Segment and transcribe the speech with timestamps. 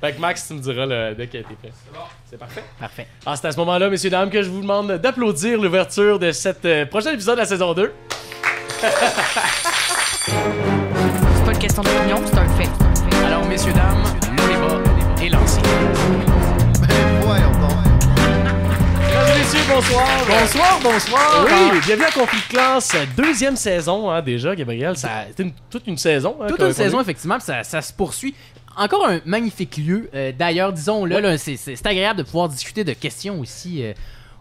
[0.00, 1.72] Fait que Max, tu me diras le, dès qu'elle été fait.
[2.30, 2.64] C'est parfait.
[2.78, 3.06] Parfait.
[3.26, 6.64] Ah, c'est à ce moment-là, messieurs, dames, que je vous demande d'applaudir l'ouverture de cette
[6.64, 7.92] euh, prochain épisode de la saison 2.
[10.26, 12.68] C'est pas une question d'opinion, c'est un fait.
[13.26, 15.60] Alors, messieurs, dames, le débat est lancé.
[17.22, 17.70] Voyons donc.
[19.00, 20.06] Mesdames et messieurs, bonsoir.
[20.28, 21.44] Bonsoir, bonsoir.
[21.46, 24.96] Oui, bienvenue à Conflit de classe, deuxième saison hein, déjà, Gabriel.
[24.96, 26.36] Ça a été une- toute une saison.
[26.42, 28.34] hein, Toute une saison, effectivement, ça se poursuit.
[28.80, 30.08] Encore un magnifique lieu.
[30.14, 31.20] Euh, D'ailleurs, disons-le, Ouais.
[31.20, 33.92] là, c'est- agréable de pouvoir discuter de questions aussi, euh,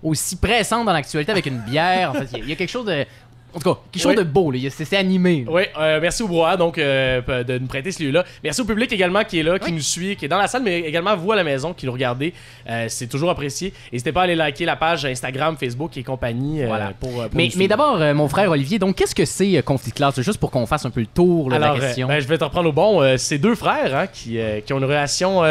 [0.01, 2.11] aussi pressantes dans l'actualité avec une bière.
[2.11, 3.05] En fait, il y a- il y, a quelque chose de.
[3.53, 4.15] En tout cas, quelque chose Oui.
[4.17, 5.43] de beau, C'est animé.
[5.45, 5.51] là.
[5.51, 8.23] Oui, euh, merci au Brouhaha donc euh, de nous prêter ce lieu-là.
[8.43, 9.71] Merci au public également qui est là, qui Oui.
[9.73, 11.91] nous suit, qui est dans la salle, mais également vous à la maison qui nous
[11.91, 12.33] regardez.
[12.69, 13.73] Euh, c'est toujours apprécié.
[13.91, 16.91] N'hésitez pas à aller liker la page Instagram, Facebook et compagnie Voilà.
[16.99, 20.37] pour, pour Mais, mais d'abord, mon frère Olivier, donc qu'est-ce que c'est Conflit Class Juste
[20.39, 22.07] pour qu'on fasse un peu le tour là, de la question.
[22.07, 23.17] ben, je vais te reprendre au bon.
[23.17, 25.41] C'est deux frères hein, qui, qui ont une relation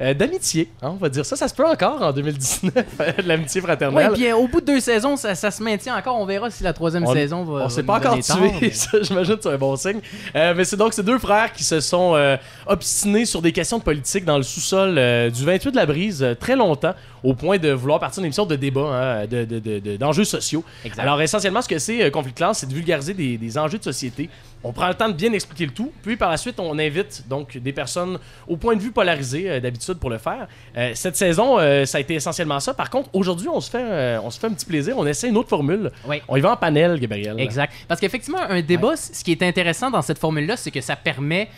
[0.00, 1.34] euh, d'amitié, hein, on va dire ça.
[1.36, 2.72] Ça se peut encore en 2019,
[3.18, 4.12] de l'amitié Oui, fraternelle.
[4.12, 6.16] puis euh, au bout de deux saisons, ça, ça se maintient encore.
[6.20, 7.64] On verra si la troisième On- saison va.
[7.64, 10.00] On s'est pas encore tué, mais- ça, j'imagine que c'est un bon signe.
[10.36, 13.78] Euh, mais c'est donc ces deux frères qui se sont euh, obstinés sur des questions
[13.78, 14.94] de politique dans le sous-sol
[15.30, 18.56] du 28 de la Brise très longtemps, au point de vouloir partir d'une émission de
[18.56, 18.80] débat,
[19.22, 20.62] hein, de- de- de- de- d'enjeux sociaux.
[20.84, 21.02] Exact.
[21.02, 23.82] Alors essentiellement, ce que c'est Conflit de classe, c'est de vulgariser des, des enjeux de
[23.84, 24.30] société.
[24.64, 27.24] On prend le temps de bien expliquer le tout, puis par la suite, on invite
[27.28, 30.48] donc des personnes au point de vue polarisé euh, d'habitude pour le faire.
[30.76, 32.74] Euh, cette saison, euh, ça a été essentiellement ça.
[32.74, 34.96] Par contre, aujourd'hui, on se fait, on se fait un petit plaisir.
[34.98, 35.90] On essaie une autre formule.
[36.06, 36.20] Oui.
[36.26, 37.38] On y va en panel, Gabriel.
[37.38, 37.72] Exact.
[37.86, 41.48] Parce qu'effectivement, un débat, ce qui est intéressant dans cette formule-là, c'est que ça permet,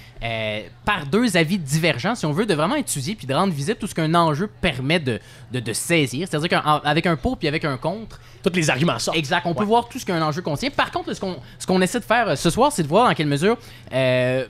[0.85, 3.87] par deux avis divergents, si on veut, de vraiment étudier puis de rendre visible tout
[3.87, 5.19] ce qu'un enjeu permet de,
[5.53, 6.29] de, de saisir.
[6.29, 9.17] C'est-à-dire qu'avec un pour puis avec un contre, Tous les arguments sortent.
[9.17, 10.71] exact, on peut voir tout ce qu'un enjeu contient.
[10.71, 13.15] Par contre, ce qu'on ce qu'on essaie de faire ce soir, c'est de voir dans
[13.15, 13.57] quelle mesure.
[13.93, 14.45] euh,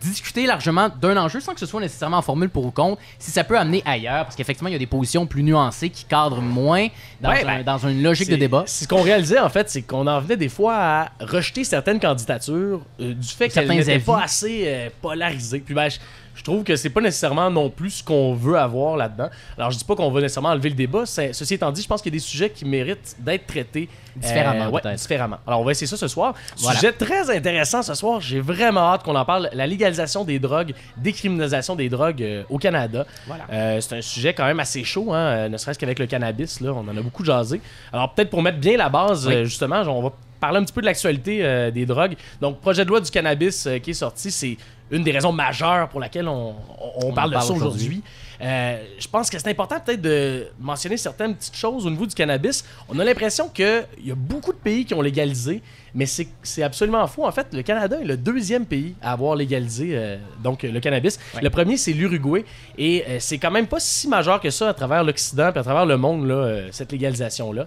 [0.00, 3.30] discuter largement d'un enjeu sans que ce soit nécessairement en formule pour ou contre, si
[3.30, 6.42] ça peut amener ailleurs, parce qu'effectivement, il y a des positions plus nuancées qui cadrent
[6.42, 6.88] moins
[7.20, 8.64] dans, Ouais, un- ben, dans une logique de débat.
[8.66, 12.80] Ce qu'on réalisait en fait, c'est qu'on en venait des fois à rejeter certaines candidatures
[13.00, 15.60] euh, du fait qu'elles Certains n'étaient pas assez euh, polarisées.
[15.60, 15.98] Puis ben, je,
[16.36, 19.28] je trouve que c'est pas nécessairement non plus ce qu'on veut avoir là-dedans.
[19.58, 21.04] Alors je dis pas qu'on va nécessairement enlever le débat.
[21.06, 24.20] Ceci étant dit, je pense qu'il y a des sujets qui méritent d'être traités euh,
[24.20, 25.38] Différemment, ouais, différemment.
[25.46, 26.34] Alors on va essayer ça ce soir.
[26.58, 26.78] Voilà.
[26.78, 28.20] Sujet très intéressant ce soir.
[28.20, 29.48] J'ai vraiment hâte qu'on en parle.
[29.52, 33.06] La légalisation des drogues, décriminalisation des drogues euh, au Canada.
[33.26, 33.44] Voilà.
[33.52, 36.72] Euh, c'est un sujet quand même assez chaud, hein, ne serait-ce qu'avec le cannabis, là,
[36.72, 37.60] on en a beaucoup jasé.
[37.92, 39.44] Alors peut-être pour mettre bien la base, Oui.
[39.44, 42.14] justement, on va parler un petit peu de l'actualité euh, des drogues.
[42.40, 44.56] Donc, projet de loi du cannabis euh, qui est sorti, c'est
[44.90, 47.66] une des raisons majeures pour laquelle on, on- on en parle de ça aujourd'hui.
[47.68, 48.02] aujourd'hui.
[48.42, 52.14] Euh, je pense que c'est important peut-être de mentionner certaines petites choses au niveau du
[52.14, 52.64] cannabis.
[52.88, 55.62] On a l'impression qu'il y a beaucoup de pays qui ont légalisé,
[55.94, 57.26] mais c'est absolument faux.
[57.26, 61.18] En fait, le Canada est le deuxième pays à avoir légalisé euh, donc le cannabis.
[61.34, 61.42] Ouais.
[61.42, 62.44] Le premier, c'est l'Uruguay.
[62.78, 65.62] Et euh, c'est quand même pas si majeur que ça à travers l'Occident et à
[65.62, 67.66] travers le monde, là, euh, cette légalisation-là.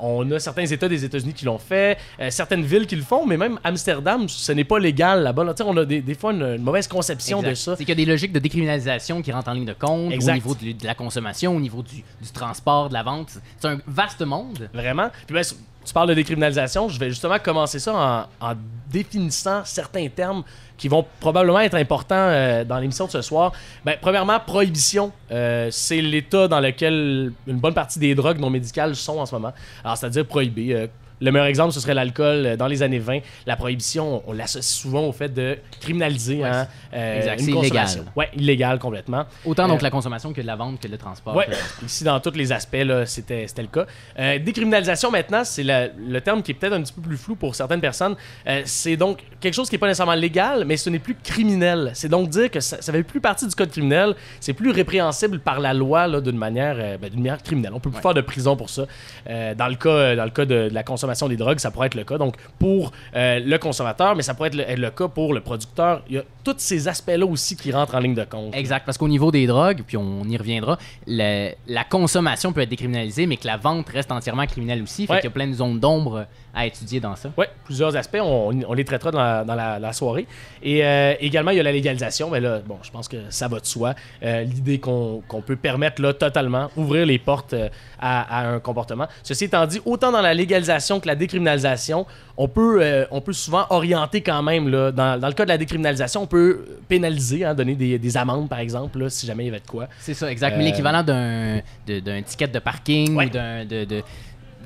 [0.00, 1.98] On a certains États des États-Unis qui l'ont fait,
[2.30, 5.42] certaines villes qui le font, mais même Amsterdam, ce n'est pas légal là-bas.
[5.44, 5.54] là.
[5.66, 7.50] On a des, des fois une, une mauvaise conception Exact.
[7.50, 7.76] de ça.
[7.76, 10.32] C'est qu'il y a des logiques de décriminalisation qui rentrent en ligne de compte Exact.
[10.32, 13.30] au niveau de, de la consommation, au niveau du, du transport, de la vente.
[13.58, 14.68] C'est un vaste monde.
[14.72, 15.08] Vraiment.
[15.26, 15.44] Puis ben,
[15.84, 18.54] tu parles de décriminalisation, je vais justement commencer ça en,
[18.90, 20.42] définissant certains termes
[20.76, 23.52] qui vont probablement être importants euh, dans l'émission de ce soir.
[23.86, 25.12] Ben, premièrement, prohibition.
[25.30, 29.34] Euh, c'est l'état dans lequel une bonne partie des drogues non médicales sont en ce
[29.34, 29.52] moment.
[29.82, 30.74] Alors, c'est-à-dire prohibé.
[30.74, 30.86] Euh,
[31.22, 32.46] le meilleur exemple, ce serait l'alcool.
[32.46, 36.48] Euh, Dans les années 20, la prohibition, on, l'associe souvent au fait de criminaliser Ouais,
[36.48, 38.00] hein, euh, une consommation.
[38.00, 38.12] illégal.
[38.16, 39.24] Ouais, illégal complètement.
[39.44, 41.36] Autant donc Euh, la consommation que de la vente que le transport.
[41.36, 41.46] Ouais,
[41.84, 43.86] ici dans tous les aspects, c'était, le cas.
[44.18, 47.54] Euh, décriminalisation maintenant, c'est le terme qui est peut-être un petit peu plus flou pour
[47.54, 48.16] certaines personnes.
[48.64, 51.92] C'est donc quelque chose qui n'est pas nécessairement légal, mais ce n'est plus criminel.
[51.94, 55.38] C'est donc dire que ça ne fait plus partie du code criminel, c'est plus répréhensible
[55.38, 57.72] par la loi d'une, manière, ben, manière criminelle.
[57.74, 58.02] On peut plus Ouais.
[58.02, 58.86] faire de prison pour ça.
[59.28, 61.94] Dans le cas, dans le cas de, de la consommation des drogues, ça pourrait être
[61.94, 62.18] le cas.
[62.18, 65.40] Donc pour euh, le consommateur, mais ça pourrait être le, être le cas pour le
[65.40, 66.02] producteur.
[66.08, 68.54] Il y a tous ces aspects-là aussi qui rentrent en ligne de compte.
[68.54, 72.68] Exact, parce qu'au niveau des drogues, puis on y reviendra, le- la consommation peut être
[72.68, 75.06] décriminalisée, mais que la vente reste entièrement criminelle aussi.
[75.06, 75.20] Fait Ouais.
[75.20, 77.30] qu'il y a plein de zones d'ombre à étudier dans ça.
[77.38, 78.18] Oui, plusieurs aspects.
[78.20, 80.26] On, on les traitera dans la, dans la- la soirée.
[80.62, 82.28] Et euh, également, il y a la légalisation.
[82.30, 83.94] Mais là, bon, je pense que ça va de soi.
[84.22, 87.54] Euh, L'idée qu'on peut permettre là, totalement, ouvrir les portes
[88.00, 89.06] à, à un comportement.
[89.22, 92.06] Ceci étant dit, autant dans la légalisation que la décriminalisation,
[92.36, 94.68] on peut, euh, on peut souvent orienter quand même.
[94.68, 98.16] Là, dans, dans le cas de la décriminalisation, on peut pénaliser, hein, donner des, des
[98.16, 99.88] amendes, par exemple, là, si jamais il y avait de quoi.
[100.00, 100.56] C'est ça, exact.
[100.56, 103.26] Mais l'équivalent d'un d'un ticket de parking Ouais.
[103.26, 104.02] ou d'un de- de-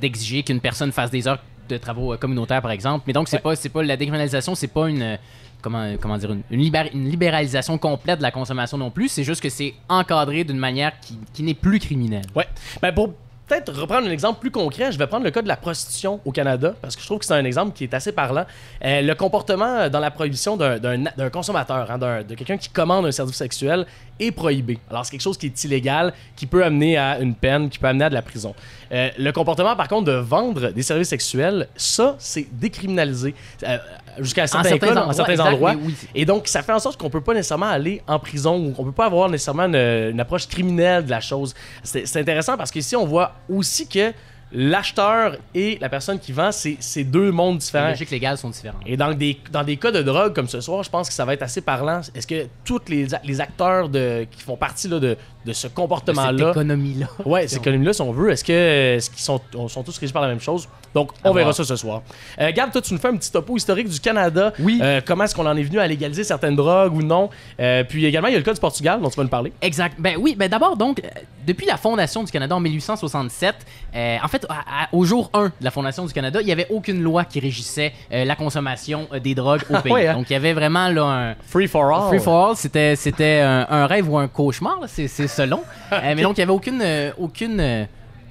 [0.00, 1.38] d'exiger qu'une personne fasse des heures
[1.68, 3.04] de travaux euh, communautaires, par exemple.
[3.06, 3.42] Mais donc, c'est Ouais.
[3.42, 5.18] pas, c'est pas la décriminalisation, c'est pas une.
[5.62, 9.08] Comment, comment dire, une, une libér- une libéralisation complète de la consommation non plus.
[9.08, 12.26] C'est juste que c'est encadré d'une manière qui, qui n'est plus criminelle.
[12.36, 12.46] Ouais.
[12.80, 13.14] Ben pour
[13.46, 16.32] peut-être reprendre un exemple plus concret, je vais prendre le cas de la prostitution au
[16.32, 18.44] Canada parce que je trouve que c'est un exemple qui est assez parlant.
[18.84, 23.36] Euh, le comportement dans la prohibition d'un- consommateur, hein, de quelqu'un qui commande un service
[23.36, 23.86] sexuel
[24.18, 24.78] est prohibé.
[24.90, 27.86] Alors c'est quelque chose qui est illégal, qui peut amener à une peine, qui peut
[27.88, 28.54] amener à de la prison.
[28.92, 33.34] Euh, le comportement par contre de vendre des services sexuels, ça c'est décriminalisé
[33.64, 33.78] euh,
[34.18, 35.74] jusqu'à certains endroits, certains exact, endroits.
[35.78, 35.94] oui.
[36.14, 38.84] Et donc, ça fait en sorte qu'on peut pas nécessairement aller en prison ou qu'on
[38.84, 41.54] peut pas avoir nécessairement une, une approche criminelle de la chose.
[41.82, 44.12] C'est c'est intéressant parce qu'ici, on voit aussi que
[44.52, 47.88] l'acheteur et la personne qui vend, c'est deux mondes Les différents.
[47.88, 48.82] logiques légales sont différentes.
[48.86, 51.24] Et dans des, dans des cas de drogue comme ce soir, je pense que ça
[51.24, 52.00] va être assez parlant.
[52.14, 55.16] Est-ce que tous les, les acteurs de, qui font partie là, de,
[55.46, 57.06] de ce De cette comportement-là, économie-là.
[57.24, 58.52] ouais, ces économies-là, si on veut, est-ce que
[58.96, 60.68] est-ce qu'ils sont, on- sont tous régis par la même chose?
[60.94, 61.54] Donc, on À verra voir.
[61.54, 62.02] ça ce soir.
[62.40, 64.52] Euh, Gab, toi, tu nous fais un petit topo historique du Canada.
[64.58, 64.80] Oui.
[64.82, 67.28] Euh, comment est-ce qu'on en est venu à légaliser certaines drogues ou non?
[67.60, 69.52] Euh, puis également, il y a le cas du Portugal dont tu vas nous parler.
[69.60, 69.96] Exact.
[69.98, 71.08] Ben oui, ben d'abord, donc, euh,
[71.46, 73.54] depuis la fondation du Canada en 1867,
[73.94, 76.52] euh, en fait, à- à- au jour 1 de la fondation du Canada, il n'y
[76.52, 79.92] avait aucune loi qui régissait la consommation des drogues au pays.
[79.92, 80.14] ouais, hein?
[80.14, 81.34] Donc, il y avait vraiment là un.
[81.46, 82.08] Free for all.
[82.08, 85.62] Free for all, c'était, c'était un, un rêve ou un cauchemar, là, c'est, c'est selon.
[85.92, 87.84] Euh, mais donc, il n'y avait aucune, euh, aucune, euh,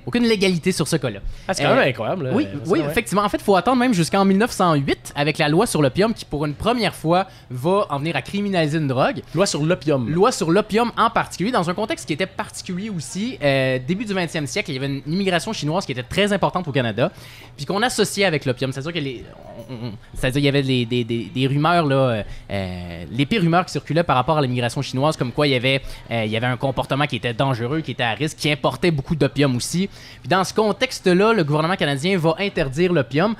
[0.05, 1.19] aucune légalité sur ce cas-là.
[1.47, 2.25] Ah, c'est quand Euh, même incroyable.
[2.25, 2.31] là.
[2.33, 3.23] Oui, Ça, oui, effectivement.
[3.23, 6.45] En fait, il faut attendre même jusqu'en 1908 avec la loi sur l'opium qui, pour
[6.45, 9.21] une première fois, va en venir à criminaliser une drogue.
[9.33, 10.09] Loi sur l'opium.
[10.09, 13.37] Loi sur l'opium en particulier, dans un contexte qui était particulier aussi.
[13.41, 16.67] euh, début du 20e siècle, il y avait une immigration chinoise qui était très importante
[16.67, 17.11] au Canada,
[17.57, 18.71] puis qu'on associait avec l'opium.
[18.71, 19.23] C'est-à-dire que les,
[19.69, 23.37] on- on- c'est-à-dire il y avait des, des- des- des rumeurs là, euh, euh, l'épée
[23.37, 25.81] rumeur qui circulait par rapport à l'immigration chinoise, comme quoi il y avait,
[26.11, 28.91] euh, il y avait un comportement qui était dangereux, qui était à risque, qui importait
[28.91, 29.89] beaucoup d'opium aussi.
[30.27, 33.35] Dans ce contexte-là, le gouvernement canadien va interdire l'opium.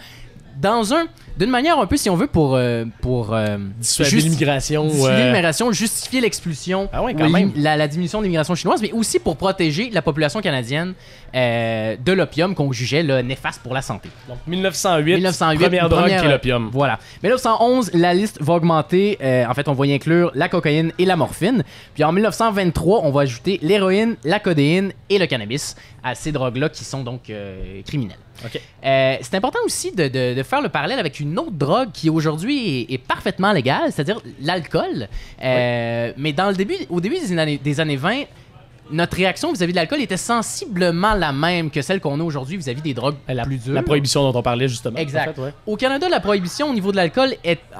[0.57, 1.05] Dans un,
[1.37, 4.85] d'une manière un peu, si on veut, pour, euh, pour euh, Dissuader juste- l'immigration.
[4.87, 7.51] Dissuader euh, l'immigration, justifier l'expulsion, Ah ouais, ou quand même.
[7.55, 10.93] La, la diminution de l'immigration chinoise, mais aussi pour protéger la population canadienne
[11.35, 14.09] euh, de l'opium qu'on jugeait là, néfaste pour la santé.
[14.29, 16.69] Donc, 1908, 1908, première drogue première- qui est l'opium.
[16.71, 16.99] Voilà.
[17.23, 19.17] 1911, la liste va augmenter.
[19.47, 21.63] en fait, on va y inclure la cocaïne et la morphine.
[21.93, 26.69] Puis en 1923, on va ajouter l'héroïne, la codéine et le cannabis à ces drogues-là
[26.69, 27.31] qui sont donc
[27.85, 28.17] criminelles.
[28.43, 28.59] OK.
[28.85, 32.10] Euh, c'est important aussi de, de- de faire le parallèle avec une autre drogue qui
[32.10, 35.07] aujourd'hui est, est parfaitement légale, c'est-à-dire l'alcool.
[35.44, 38.24] Euh, Mais dans le début, au début des années, des années 20,
[38.92, 42.83] notre réaction vis-à-vis de l'alcool était sensiblement la même que celle qu'on a aujourd'hui vis-à-vis
[42.83, 43.74] des drogues La, plus dures.
[43.74, 45.00] la prohibition dont on parlait justement.
[45.00, 45.30] Exact.
[45.30, 45.54] en fait, ouais.
[45.66, 47.30] Au Canada, la prohibition au niveau de l'alcool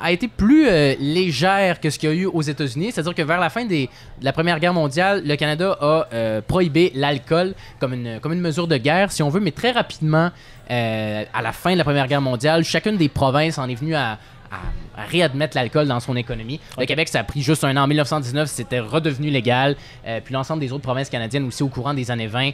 [0.02, 2.92] a été plus euh, légère que ce qu'il y a eu aux États-Unis.
[2.92, 3.86] C'est-à-dire que vers la fin des-
[4.20, 8.42] de la Première Guerre mondiale, le Canada a euh, prohibé l'alcool comme une, comme une
[8.42, 10.32] mesure de guerre, si on veut, mais très rapidement,
[10.72, 13.96] euh, à la fin de la Première Guerre mondiale, chacune des provinces en est venue
[13.96, 14.12] à,
[14.52, 16.60] à- à réadmettre l'alcool dans son économie.
[16.78, 16.86] Le.
[16.86, 17.82] Québec, ça a pris juste un an.
[17.84, 19.76] En 1919, c'était redevenu légal.
[20.08, 22.52] Euh, puis l'ensemble des autres provinces canadiennes aussi au courant des années 20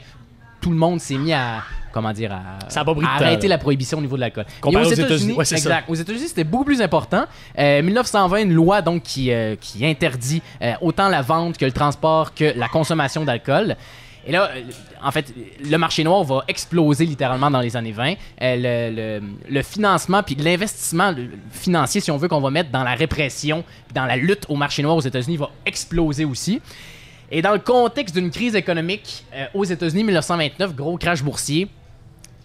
[0.59, 3.17] tout le monde s'est mis à comment dire à, Ça a pas pris de à
[3.17, 4.45] temps, arrêter la prohibition au niveau de l'alcool.
[4.61, 5.81] Comparé aux États-Unis, ouais, ça.
[5.87, 7.25] Aux États-Unis, c'était beaucoup plus important.
[7.57, 11.71] Euh, 1920, une loi donc qui, euh, qui interdit euh, autant la vente que le
[11.71, 13.75] transport que la consommation d'alcool.
[14.27, 14.51] Et là,
[15.03, 15.33] en fait,
[15.63, 18.13] le marché noir va exploser littéralement dans les années 20.
[18.41, 19.19] Euh,
[19.49, 21.13] le, financement puis l'investissement
[21.51, 23.63] financier, si on veut, qu'on va mettre dans la répression,
[23.93, 26.61] dans la lutte au marché noir aux États-Unis va exploser aussi.
[27.31, 31.69] Et dans le contexte d'une crise économique euh, aux États-Unis, 1929, gros crash boursier,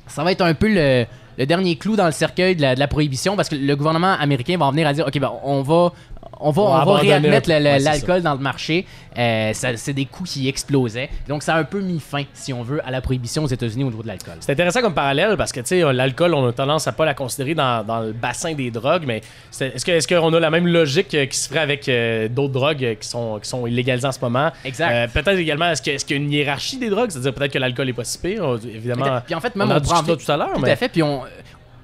[0.07, 1.07] ça va être un peu le,
[1.45, 4.57] dernier clou dans le cercueil de la, de la prohibition parce que le gouvernement américain
[4.57, 5.93] va en venir à dire ok ben on va
[6.39, 8.87] on va, On va on va abandonner réadmettre Ouais, l'alcool dans le marché.
[9.19, 11.09] Euh, c'est des coûts qui explosaient.
[11.27, 13.85] Donc, ça a un peu mis fin, si on veut, à la prohibition aux États-Unis
[13.85, 14.35] au niveau de l'alcool.
[14.41, 17.15] C'est intéressant comme parallèle parce que tu sais l'alcool on a tendance à pas la
[17.15, 19.23] considérer dans, dans le bassin des drogues mais
[19.61, 22.97] est-ce est-ce qu'on a la même logique euh, qui se ferait avec euh, d'autres drogues
[23.01, 24.51] qui sont qui sont illégalisées en ce moment?
[24.65, 24.93] Exact.
[24.93, 27.11] Euh, peut-être également est-ce qu'il y a une hiérarchie des drogues?
[27.11, 30.03] C'est-à-dire peut-être que l'alcool est pas si pire évidemment Puis en fait, même on prend
[30.03, 30.89] tout à l'heure Tout mais à fait.
[30.89, 31.23] Puis on,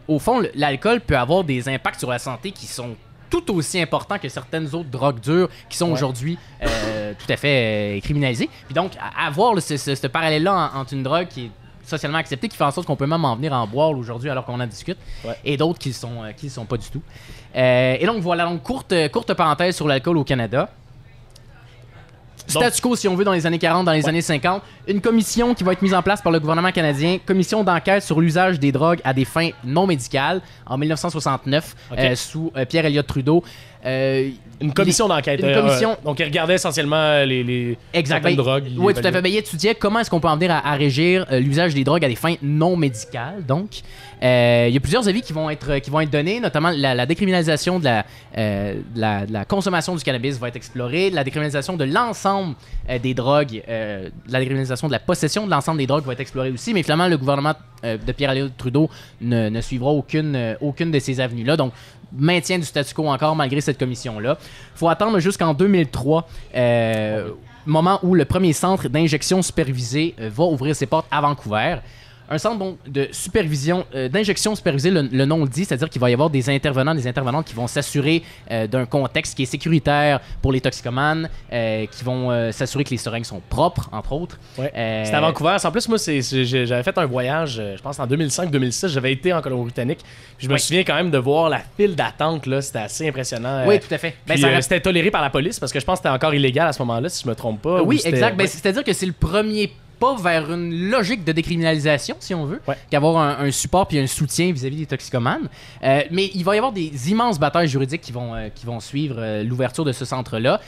[0.08, 2.96] au fond, l'alcool peut avoir des impacts sur la santé qui sont
[3.32, 5.92] tout aussi importants que certaines autres drogues dures qui sont Ouais.
[5.94, 8.48] aujourd'hui euh, tout à fait euh, criminalisées.
[8.66, 11.50] Puis donc, avoir ce, ce- ce parallèle-là en- entre une drogue qui est
[11.84, 14.44] socialement acceptée, qui fait en sorte qu'on peut même en venir en boire aujourd'hui alors
[14.44, 15.34] qu'on en discute, Ouais.
[15.44, 17.02] et d'autres qui ne sont, euh, qui le sont pas du tout.
[17.56, 20.68] Euh, et donc voilà, donc courte, courte parenthèse sur l'alcool au Canada.
[22.46, 24.08] Statu quo, si on veut, dans les années 40, dans les Ouais.
[24.08, 24.62] années 50.
[24.88, 28.20] Une commission qui va être mise en place par le gouvernement canadien, commission d'enquête sur
[28.20, 31.98] l'usage des drogues à des fins non médicales, en 1969, Ok.
[31.98, 33.44] euh, sous euh, Pierre Elliott Trudeau.
[33.84, 35.40] Euh, Une commission d'enquête.
[35.40, 38.16] une euh, commission- euh, donc, il regardait essentiellement les, les Exact.
[38.16, 38.64] certaines Ben, drogues.
[38.78, 39.20] Oui, tout à fait.
[39.22, 41.84] Ben, il étudiait comment est-ce qu'on peut en venir à, à régir euh, l'usage des
[41.84, 43.44] drogues à des fins non médicales.
[43.46, 43.80] Donc,
[44.24, 46.94] Euh, il y a plusieurs avis qui vont être, qui vont être donnés, notamment la,
[46.94, 48.06] la décriminalisation de la,
[48.38, 52.54] euh, de la, de la consommation du cannabis va être explorée, la décriminalisation de l'ensemble
[52.88, 56.20] euh, des drogues, euh, la décriminalisation de la possession de l'ensemble des drogues va être
[56.20, 58.88] explorée aussi, mais finalement, le gouvernement euh, de Pierre-Éliott Trudeau
[59.20, 61.56] ne, ne suivra aucune, euh, aucune de ces avenues-là.
[61.56, 61.72] Donc,
[62.16, 64.38] maintien du statu quo encore malgré cette commission-là.
[64.74, 67.30] faut attendre jusqu'en 2003, euh,
[67.66, 71.76] moment où le premier centre d'injection supervisée euh, va ouvrir ses portes à Vancouver.
[72.32, 76.08] Un centre de supervision, euh, d'injection supervisée, le, le nom le dit, c'est-à-dire qu'il va
[76.08, 80.20] y avoir des intervenants, des intervenantes qui vont s'assurer euh, d'un contexte qui est sécuritaire
[80.40, 84.38] pour les toxicomanes, euh, qui vont s'assurer que les seringues sont propres, entre autres.
[84.58, 84.70] Ouais.
[85.04, 85.56] C'était à Vancouver.
[85.62, 88.88] En plus, moi, j'avais fait un voyage, je pense en 2005-2006.
[88.88, 90.00] J'avais été en Colombie-Britannique.
[90.38, 90.58] Je me Ouais.
[90.58, 92.46] souviens quand même de voir la file d'attente.
[92.46, 92.60] là.
[92.62, 93.64] C'était assez impressionnant.
[93.66, 94.14] Oui, tout à fait.
[94.26, 96.66] Ben, ça c'était toléré par la police parce que je pense que c'était encore illégal
[96.68, 97.82] à ce moment-là, si je me trompe pas.
[97.82, 98.36] ou Oui, exact.
[98.36, 98.48] Ben, ouais.
[98.48, 99.70] C'est-à-dire que c'est le premier
[100.02, 102.76] pas vers une logique de décriminalisation, si on veut, Ouais.
[102.90, 105.48] qu'avoir un, un support puis un soutien vis-à-vis des toxicomanes.
[105.84, 108.80] Euh, mais il va y avoir des immenses batailles juridiques qui vont, euh, qui vont
[108.80, 110.60] suivre euh, l'ouverture de ce centre-là.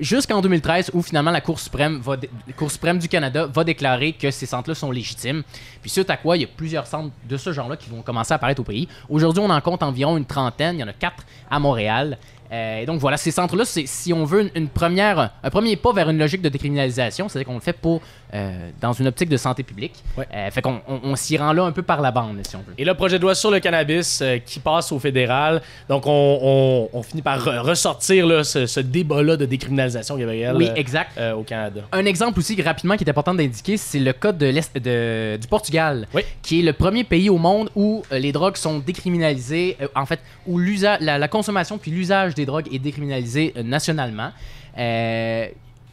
[0.00, 4.12] Jusqu'en 2013, où finalement la Cour suprême, va la Cour suprême du Canada va déclarer
[4.12, 5.42] que ces centres-là sont légitimes.
[5.80, 8.32] Puis suite à quoi, il y a plusieurs centres de ce genre-là qui vont commencer
[8.32, 8.88] à apparaître au pays.
[9.08, 10.76] Aujourd'hui, on en compte environ une trentaine.
[10.76, 12.18] Il y en a quatre à Montréal.
[12.52, 15.76] Euh, et donc voilà, ces centres-là, c'est si on veut une, une première, un premier
[15.76, 18.02] pas vers une logique de décriminalisation, c'est-à-dire qu'on le fait pour
[18.34, 19.94] euh, dans une optique de santé publique.
[20.18, 20.26] Ouais.
[20.34, 22.60] Euh, fait qu'on on, on s'y rend là un peu par la bande, si on
[22.60, 22.74] veut.
[22.78, 25.62] Et le projet de loi sur le cannabis qui passe au fédéral.
[25.88, 31.18] Donc, on, finit par re- ressortir là, ce, ce débat-là de décriminalisation, Gabriel, Oui, exact.
[31.36, 31.82] au Canada.
[31.92, 35.46] Un exemple aussi rapidement qui est important d'indiquer, c'est le cas de l'Est- de- du
[35.46, 36.22] Portugal, Oui.
[36.42, 40.58] qui est le premier pays au monde où les drogues sont décriminalisées, en fait, où
[40.58, 44.30] l'usa- la, la consommation puis l'usage des drogues est décriminalisé euh, nationalement.
[44.78, 45.46] Euh,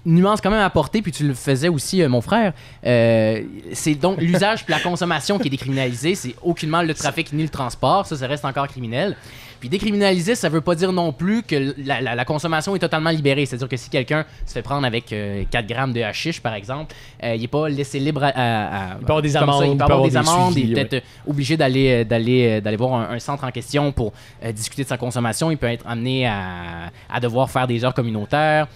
[0.06, 2.54] nuance quand même à apporter, puis tu le faisais aussi, euh, mon frère.
[2.86, 3.42] euh,
[3.74, 6.16] c'est donc l'usage puis la consommation qui est décriminalisée.
[6.16, 8.06] C'est aucunement le trafic ni le transport.
[8.06, 9.16] Ça, ça reste encore criminel.
[9.60, 13.10] Puis décriminaliser, ça veut pas dire non plus que la, la- la consommation est totalement
[13.10, 13.46] libérée.
[13.46, 16.96] C'est-à-dire que si quelqu'un se fait prendre avec euh, 4 grammes de hashish, par exemple,
[17.24, 18.28] euh, il est pas laissé libre à...
[18.28, 19.44] à- à- Il peut avoir des comme ça.
[19.44, 22.78] amendes, il peut avoir des amendes, il est peut-être euh, obligé d'aller euh, d'aller d'aller
[22.78, 24.14] voir un, un centre en question pour
[24.54, 25.52] discuter de sa consommation.
[25.52, 28.68] Il peut être amené à, à devoir faire des heures communautaires.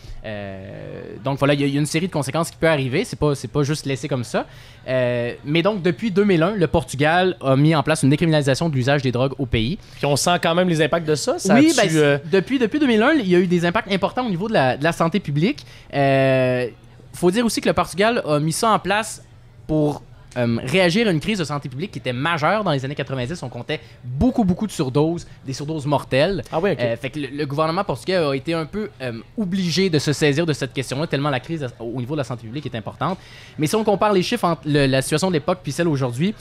[1.23, 3.05] Donc voilà, il y, a- il y a une série de conséquences qui peut arriver.
[3.05, 4.45] C'est pas c'est pas juste laissé comme ça.
[4.87, 9.11] Mais donc depuis 2001, le Portugal a mis en place une décriminalisation de l'usage des
[9.11, 9.77] drogues au pays.
[9.97, 11.39] Puis on sent quand même les impacts de ça?
[11.39, 14.30] ça oui, ben, euh, depuis, depuis 2001, il y a eu des impacts importants au
[14.30, 15.65] niveau de la, de la santé publique.
[15.94, 16.68] Euh,
[17.13, 19.24] faut dire aussi que le Portugal a mis ça en place
[19.68, 20.01] pour
[20.37, 23.41] euh, réagir à une crise de santé publique qui était majeure dans les années 90.
[23.43, 26.43] On comptait beaucoup, beaucoup de surdoses, des surdoses mortelles.
[26.51, 26.71] Ah oui.
[26.79, 30.13] Euh, fait que le, le gouvernement portugais a été un peu euh, obligé de se
[30.13, 33.17] saisir de cette question-là, tellement la crise au niveau de la santé publique est importante.
[33.57, 36.33] Mais si on compare les chiffres entre le- la situation de l'époque puis celle aujourd'hui,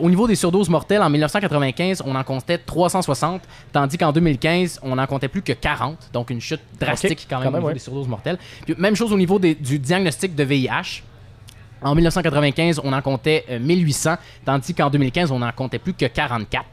[0.00, 3.42] au niveau des surdoses mortelles, en 1995, on en comptait 360,
[3.72, 7.48] tandis qu'en 2015, on en comptait plus que 40, donc une chute drastique quand même
[7.48, 7.74] quand au niveau ouais.
[7.74, 8.38] des surdoses mortelles.
[8.64, 11.02] Puis même chose au niveau des- du diagnostic de VIH.
[11.82, 16.06] En 1995, on en comptait euh, 1800, tandis qu'en 2015, on en comptait plus que
[16.06, 16.64] 44.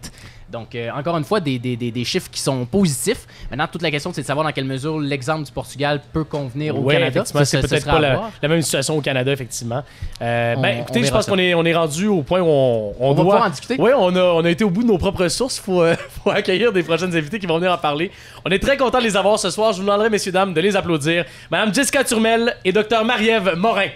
[0.50, 3.28] Donc, euh, encore une fois, des, des- des- des chiffres qui sont positifs.
[3.52, 6.74] Maintenant, toute la question, c'est de savoir dans quelle mesure l'exemple du Portugal peut convenir
[6.78, 7.10] au Ouais, Canada.
[7.20, 9.84] effectivement, Ça, c'est peut-être pas la, la même situation au Canada, effectivement.
[10.22, 12.96] Euh, On- ben, écoutez, je pense qu'on est, on est rendu au point où on,
[12.98, 13.24] on On va doit.
[13.26, 13.76] pouvoir en discuter.
[13.78, 15.58] Oui, on a, on a été au bout de nos propres sources.
[15.58, 18.10] Il faut, euh, faut accueillir des prochaines invités qui vont venir en parler.
[18.46, 19.74] On est très content de les avoir ce soir.
[19.74, 21.26] Je vous demanderai, messieurs, dames, de les applaudir.
[21.52, 23.04] Madame Jessica Turmel et Dr.
[23.04, 23.88] Marie-Ève Morin.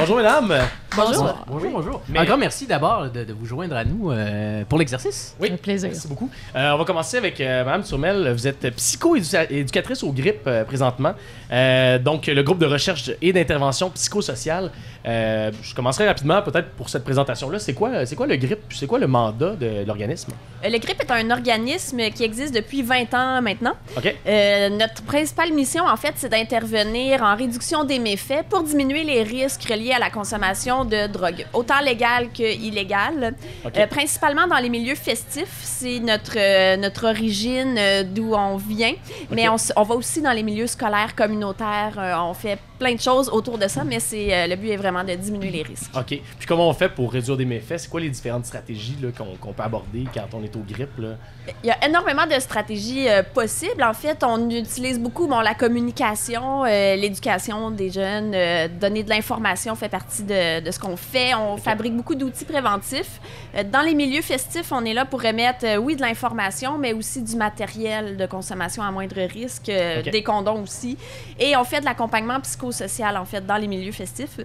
[0.00, 0.54] Bonjour, mesdames.
[0.96, 1.44] Bonjour.
[1.46, 2.02] Bonjour, bonjour.
[2.08, 5.34] Mais- Un grand merci d'abord de, de vous joindre à nous euh, pour l'exercice.
[5.40, 5.88] Oui, Un plaisir.
[5.92, 6.28] Merci beaucoup.
[6.56, 8.32] Euh, on va commencer avec euh, Madame Turmel.
[8.32, 11.14] Vous êtes psycho-éducatrice au GRIP euh, présentement.
[11.52, 14.70] Euh, donc, le groupe de recherche et d'intervention psychosociale.
[15.06, 17.58] Euh, je commencerai rapidement, peut-être pour cette présentation-là.
[17.58, 18.58] C'est quoi, c'est quoi le GRIP?
[18.70, 20.32] C'est quoi le mandat de l'organisme?
[20.62, 23.72] Le GRIP est un organisme qui existe depuis 20 ans maintenant.
[23.96, 24.14] OK.
[24.26, 29.22] Euh, notre principale mission, en fait, c'est d'intervenir en réduction des méfaits pour diminuer les
[29.22, 33.34] risques reliés à la consommation de drogue, autant légale que illégale.
[33.64, 38.94] Euh, principalement dans les milieux festifs, c'est notre, euh, notre origine euh, d'où on vient.
[39.30, 41.94] Mais on, va aussi dans les milieux scolaires communautaires.
[42.20, 45.14] on fait plein de choses autour de ça, mais c'est le but est vraiment de
[45.14, 45.90] diminuer les risques.
[45.94, 46.06] OK.
[46.06, 47.78] Puis comment on fait pour réduire des méfaits?
[47.78, 50.98] C'est quoi les différentes stratégies qu'on peut aborder quand on est au grippe?
[50.98, 51.16] Là?
[51.62, 53.82] Il y a énormément de stratégies possibles.
[53.82, 58.34] En fait, on utilise beaucoup bon, la communication, l'éducation des jeunes,
[58.80, 61.34] donner de l'information fait partie de, de ce qu'on fait.
[61.34, 63.20] On fabrique beaucoup d'outils préventifs.
[63.54, 66.92] Euh, dans les milieux festifs, on est là pour remettre, euh, oui, de l'information, mais
[66.92, 70.96] aussi du matériel de consommation à moindre risque, euh, des condoms aussi.
[71.38, 74.40] Et on fait de l'accompagnement psychosocial, en fait, dans les milieux festifs,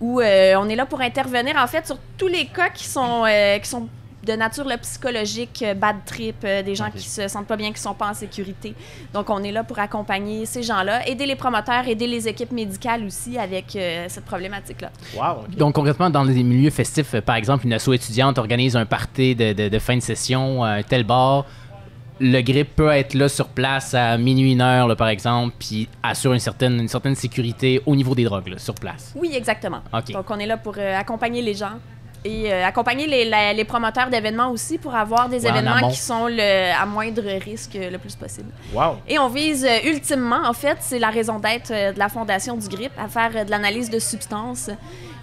[0.00, 3.24] où euh, on est là pour intervenir, en fait, sur tous les cas qui sont,
[3.26, 3.88] euh, qui sont
[4.24, 6.94] de nature là, psychologique, euh, bad trip, euh, des gens Ok.
[6.96, 8.74] qui se sentent pas bien, qui sont pas en sécurité.
[9.14, 13.04] Donc, on est là pour accompagner ces gens-là, aider les promoteurs, aider les équipes médicales
[13.04, 14.90] aussi avec euh, cette problématique-là.
[15.16, 15.44] Wow!
[15.56, 19.52] Donc concrètement, dans les milieux festifs, par exemple, une asso étudiante organise un party de,
[19.54, 21.46] de- de fin de session, un tel bar.
[22.22, 25.88] Le grip peut être là sur place à minuit, une heure, là, par exemple, puis
[26.02, 29.14] assure une certaine, une certaine sécurité au niveau des drogues, là, sur place.
[29.16, 29.80] Oui, exactement.
[30.12, 31.78] Donc, on est là pour euh, accompagner les gens
[32.24, 35.70] et euh, accompagner les, la- les promoteurs d'événements aussi pour avoir des Ouais, en amont.
[35.70, 38.50] événements qui sont le- à moindre risque euh, le plus possible.
[38.74, 38.96] Wow!
[39.08, 42.56] Et on vise euh, ultimement, en fait, c'est la raison d'être euh, de la Fondation
[42.56, 44.68] du GRIP, à faire euh, de l'analyse de substances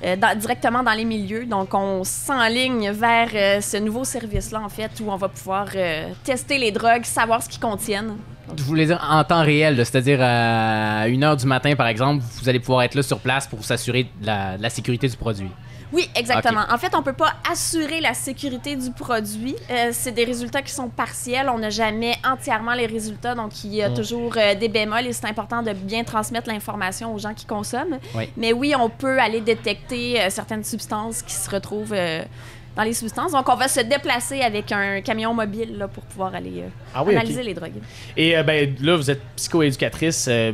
[0.03, 1.45] euh, dans- directement dans les milieux.
[1.45, 6.09] Donc, on s'enligne vers euh, ce nouveau service-là, en fait, où on va pouvoir euh,
[6.23, 8.15] tester les drogues, savoir ce qu'ils contiennent.
[8.57, 12.47] Je voulais dire en temps réel, là, c'est-à-dire à 1h du matin, par exemple, vous
[12.47, 15.49] allez pouvoir être là sur place pour s'assurer de la, de la sécurité du produit.
[15.93, 16.63] Oui, exactement.
[16.69, 19.55] En fait, on peut pas assurer la sécurité du produit.
[19.69, 21.49] Euh, c'est des résultats qui sont partiels.
[21.49, 23.93] On n'a jamais entièrement les résultats, donc il y a Mm.
[23.93, 27.99] toujours euh, des bémols et c'est important de bien transmettre l'information aux gens qui consomment.
[28.15, 28.29] Oui.
[28.35, 31.95] Mais oui, on peut aller détecter euh, certaines substances qui se retrouvent
[32.77, 33.31] dans les substances.
[33.31, 37.03] Donc, on va se déplacer avec un camion mobile là, pour pouvoir aller euh, Ah
[37.03, 37.73] oui, analyser les drogues.
[38.15, 40.27] Et euh, ben, là, vous êtes psychoéducatrice.
[40.29, 40.53] euh,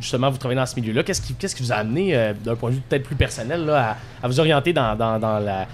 [0.00, 1.02] justement, vous travaillez dans ce milieu-là.
[1.02, 3.64] Qu'est-ce qui, qu'est-ce qui vous a amené, euh, d'un point de vue peut-être plus personnel,
[3.66, 3.90] là,
[4.22, 5.66] à, à vous orienter dans, dans, dans la-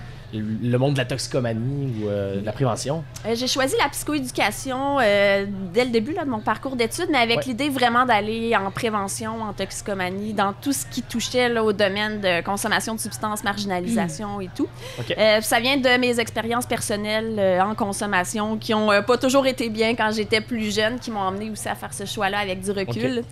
[0.63, 3.05] le monde de la toxicomanie ou euh, de la prévention?
[3.27, 7.19] Euh, j'ai choisi la psychoéducation euh, dès le début là, de mon parcours d'études, mais
[7.19, 7.45] avec Ouais.
[7.47, 12.21] l'idée vraiment d'aller en prévention, en toxicomanie, dans tout ce qui touchait là, au domaine
[12.21, 14.69] de consommation de substances, marginalisation et tout.
[15.41, 19.95] Ça vient de mes expériences personnelles en consommation qui ont euh, pas toujours été bien
[19.95, 23.23] quand j'étais plus jeune, qui m'ont amené aussi à faire ce choix-là avec du recul.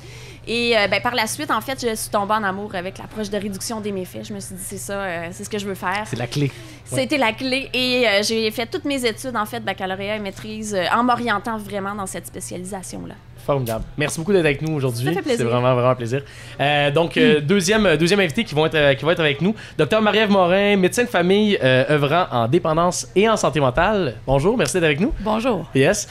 [0.47, 3.31] Et euh, ben, par la suite, en fait, je suis tombée en amour avec l'approche
[3.31, 4.25] de réduction des méfaits.
[4.25, 6.05] Je me suis dit, c'est ça, euh, c'est ce que je veux faire.
[6.07, 6.51] C'est la clé.
[6.85, 10.77] C'était la clé et euh, j'ai fait toutes mes études en fait baccalauréat et maîtrise
[10.93, 13.15] en m'orientant vraiment dans cette spécialisation là.
[13.45, 13.85] Formidable.
[13.99, 15.11] Merci beaucoup d'être avec nous aujourd'hui.
[15.27, 16.23] C'est vraiment, vraiment un plaisir.
[16.61, 19.55] Euh, donc, euh, deuxième, euh, deuxième invité qui, vont être, qui va être avec nous,
[19.77, 24.15] Docteur Marie-Ève Morin, médecin de famille euh, œuvrant en dépendance et en santé mentale.
[24.27, 25.13] Bonjour, merci d'être avec nous.
[25.21, 25.71] Bonjour.
[25.75, 26.09] Yes.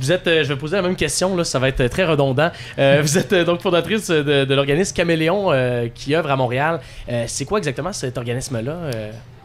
[0.00, 2.50] Vous êtes, je vais poser la même question, là, ça va être très redondant.
[2.76, 5.50] Vous êtes donc fondatrice de, de l'organisme Caméléon
[5.94, 6.80] qui œuvre à Montréal.
[7.26, 8.90] C'est quoi exactement cet organisme-là?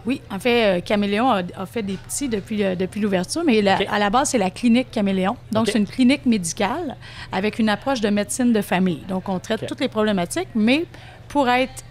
[0.06, 3.62] Oui, en fait, euh, Caméléon a, a fait des petits depuis, euh, depuis l'ouverture, mais
[3.62, 5.36] la- à la base, c'est la clinique Caméléon.
[5.52, 6.96] Donc, c'est une clinique médicale
[7.32, 9.02] avec une approche de médecine de famille.
[9.08, 10.86] Donc, on traite toutes les problématiques, mais
[11.28, 11.84] pour être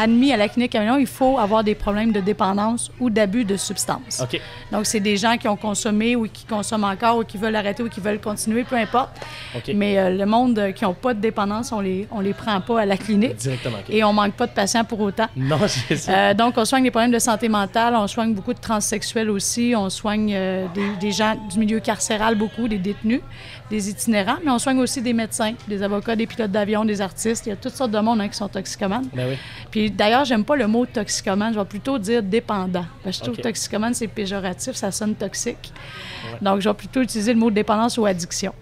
[0.00, 3.56] admis à la clinique Caméléon, il faut avoir des problèmes de dépendance ou d'abus de
[3.56, 4.20] substances.
[4.22, 4.40] OK.
[4.72, 7.82] Donc, c'est des gens qui ont consommé ou qui consomment encore ou qui veulent arrêter
[7.82, 9.10] ou qui veulent continuer, peu importe.
[9.74, 12.60] Mais euh, le monde euh, qui n'ont pas de dépendance, on les, on les prend
[12.60, 13.36] pas à la clinique.
[13.36, 13.78] Directement.
[13.88, 15.26] Et on manque pas de patients pour autant.
[15.36, 16.12] Non, c'est ça.
[16.12, 19.74] Euh, donc, on soigne des problèmes de santé mentale, on soigne beaucoup de transsexuels aussi,
[19.76, 23.20] on soigne euh, des, des gens du milieu carcéral, beaucoup, des détenus,
[23.70, 27.46] des itinérants, mais on soigne aussi des médecins, des avocats, des pilotes d'avion, des artistes.
[27.46, 29.06] Il y a toutes sortes de monde hein, qui sont toxicomanes.
[29.14, 29.36] Ben oui.
[29.70, 32.84] Puis d'ailleurs, j'aime pas le mot toxicomane, je vais plutôt dire dépendant.
[33.04, 33.36] Parce que je trouve Ok.
[33.38, 35.72] que toxicomane, c'est péjoratif, ça sonne toxique.
[36.32, 36.38] Ouais.
[36.42, 38.52] Donc, je vais plutôt utiliser le mot dépendance ou addiction.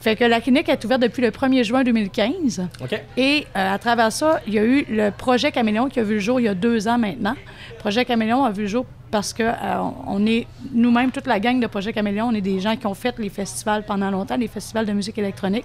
[0.00, 2.66] Fait que la clinique est ouverte depuis le 1er juin 2015.
[2.82, 3.00] OK.
[3.16, 6.14] Et euh, à travers ça, il y a eu le projet Caméléon qui a vu
[6.14, 7.34] le jour il y a deux ans maintenant.
[7.72, 11.38] Le projet Caméléon a vu le jour parce que euh, on est nous-mêmes, toute la
[11.38, 14.36] gang de Projet Caméléon, on est des gens qui ont fait les festivals pendant longtemps,
[14.36, 15.64] les festivals de musique électronique.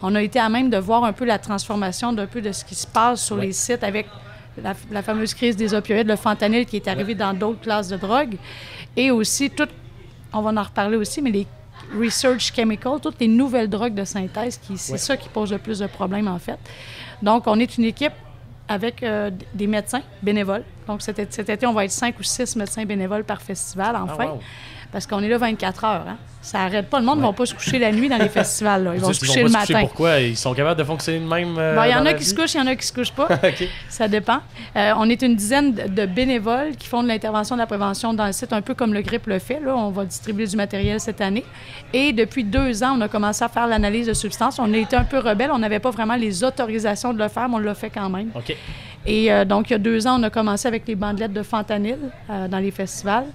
[0.00, 2.64] On a été à même de voir un peu la transformation d'un peu de ce
[2.64, 3.48] qui se passe sur Ouais.
[3.48, 4.06] les sites avec
[4.62, 7.98] la, la fameuse crise des opioïdes, le fentanyl qui est arrivé dans d'autres classes de
[7.98, 8.36] drogue.
[8.96, 9.68] Et aussi, tout,
[10.32, 11.46] on va en reparler aussi, mais les
[12.00, 14.98] research chemicals, toutes les nouvelles drogues de synthèse, qui, c'est Ouais.
[14.98, 16.58] ça qui pose le plus de problèmes en fait.
[17.20, 18.14] Donc, on est une équipe
[18.68, 20.64] avec euh, des médecins bénévoles.
[20.86, 24.16] Donc, cet, cet été, on va être cinq ou six médecins bénévoles par festival, enfin.
[24.18, 24.40] Ah, wow.
[24.92, 26.08] parce qu'on est là 24 heures.
[26.08, 26.18] Hein.
[26.46, 27.00] Ça arrête pas.
[27.00, 28.84] Le monde ne va pas se coucher la nuit dans les festivals.
[28.84, 28.92] là.
[28.94, 29.80] Ils vont se coucher le matin.
[29.80, 30.20] pourquoi?
[30.20, 31.58] Ils sont capables de fonctionner de même.
[31.58, 33.10] euh, il y en a qui se couchent, il y en a qui se couchent
[33.10, 33.26] pas.
[33.88, 34.38] Ça dépend.
[34.76, 38.26] Euh, on est une dizaine de bénévoles qui font de l'intervention de la prévention dans
[38.26, 39.58] le site, un peu comme le GRIP le fait.
[39.58, 39.74] Là.
[39.76, 41.44] On va distribuer du matériel cette année.
[41.92, 44.60] Et depuis deux ans, on a commencé à faire l'analyse de substances.
[44.60, 45.50] On a été un peu rebelle.
[45.52, 48.30] On n'avait pas vraiment les autorisations de le faire, mais on l'a fait quand même.
[48.36, 48.56] Ok.
[49.04, 51.42] Et euh, donc, il y a deux ans, on a commencé avec les bandelettes de
[51.42, 53.26] fentanyl dans les festivals.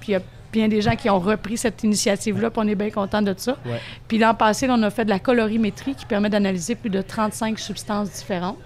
[0.00, 0.20] Puis il y a
[0.52, 3.56] bien des gens qui ont repris cette initiative-là, puis on est bien content de ça.
[3.66, 3.80] Ouais.
[4.06, 7.02] Puis l'an passé, là, on a fait de la colorimétrie qui permet d'analyser plus de
[7.02, 8.58] 35 substances différentes.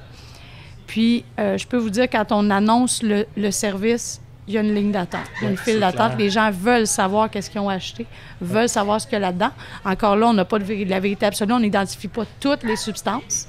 [0.86, 4.60] Puis, euh, je peux vous dire, quand on annonce le, le service, il y a
[4.60, 6.12] une ligne d'attente, il y a une file d'attente.
[6.18, 8.06] Les gens veulent savoir qu'est-ce qu'ils ont acheté,
[8.40, 9.50] veulent savoir ce qu'il y a là-dedans.
[9.84, 13.46] Encore là, on n'a pas de la vérité absolue, on n'identifie pas toutes les substances.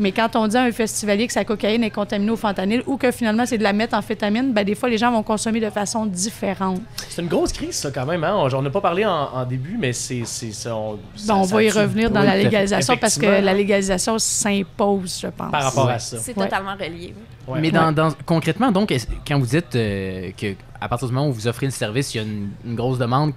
[0.00, 2.96] Mais quand on dit à un festivalier que sa cocaïne est contaminée au fentanyl ou
[2.96, 6.06] que finalement c'est de la méthamphétamine, ben des fois les gens vont consommer de façon
[6.06, 6.80] différente.
[7.08, 8.24] C'est une grosse crise, ça, quand même.
[8.24, 8.34] Hein?
[8.36, 10.22] On n'en a pas parlé en, en début, mais c'est.
[10.24, 13.18] c'est- ça, on, ça- Bon, on ça va y revenir dans Oui, la légalisation parce
[13.18, 15.50] que la légalisation s'impose, je pense.
[15.50, 15.92] Par rapport Ouais.
[15.92, 16.16] à ça.
[16.18, 16.44] C'est Ouais.
[16.44, 17.14] totalement relié.
[17.16, 17.54] oui.
[17.54, 17.60] Ouais.
[17.60, 18.94] Mais dans, dans- concrètement, donc,
[19.26, 22.18] quand vous dites euh, que à partir du moment où vous offrez le service, il
[22.18, 23.32] y a une, une grosse demande,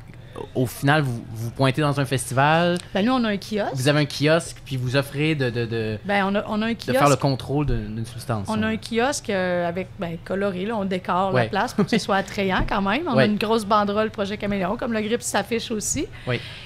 [0.56, 3.74] au final, vous vous pointez dans un festival, Ben, nous, on a un kiosque.
[3.74, 6.68] vous avez un kiosque, puis vous offrez de, de, de, Ben, on a, on a
[6.68, 6.92] un de kiosque.
[7.00, 8.48] faire le contrôle d'une substance.
[8.50, 11.44] On a un kiosque euh, avec ben, coloré, là, on décore Ouais.
[11.44, 13.04] la place pour que ce soit attrayant quand même.
[13.08, 13.24] On Ouais.
[13.24, 16.06] a une grosse banderole Projet Caméléon, comme le grip s'affiche aussi.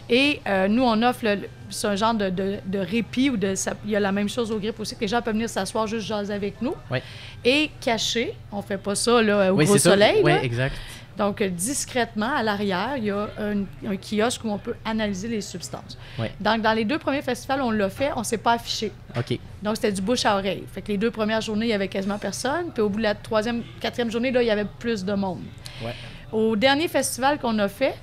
[0.09, 3.55] Et euh, nous, on offre le- c'est un genre de, de- de répit ou de.
[3.55, 5.49] ça- Il y a la même chose au grip aussi, que les gens peuvent venir
[5.49, 6.73] s'asseoir juste jaser avec nous.
[6.89, 6.99] Oui.
[7.43, 9.91] Et caché, on fait pas ça là, au Oui, gros ça.
[9.91, 10.21] soleil.
[10.23, 10.75] Oui, exact.
[11.17, 15.41] Donc, discrètement, à l'arrière, il y a un, un kiosque où on peut analyser les
[15.41, 15.97] substances.
[16.19, 16.31] Ouais.
[16.39, 18.91] Donc, dans les deux premiers festivals, on l'a fait, on ne s'est pas affiché.
[19.17, 19.39] OK.
[19.63, 20.63] Donc, c'était du bouche à oreille.
[20.71, 22.71] Fait que les deux premières journées, il y avait quasiment personne.
[22.71, 25.41] Puis au bout de la troisième, quatrième journée, là, il y avait plus de monde.
[25.83, 25.95] Ouais.
[26.31, 27.95] Au dernier festival qu'on a fait,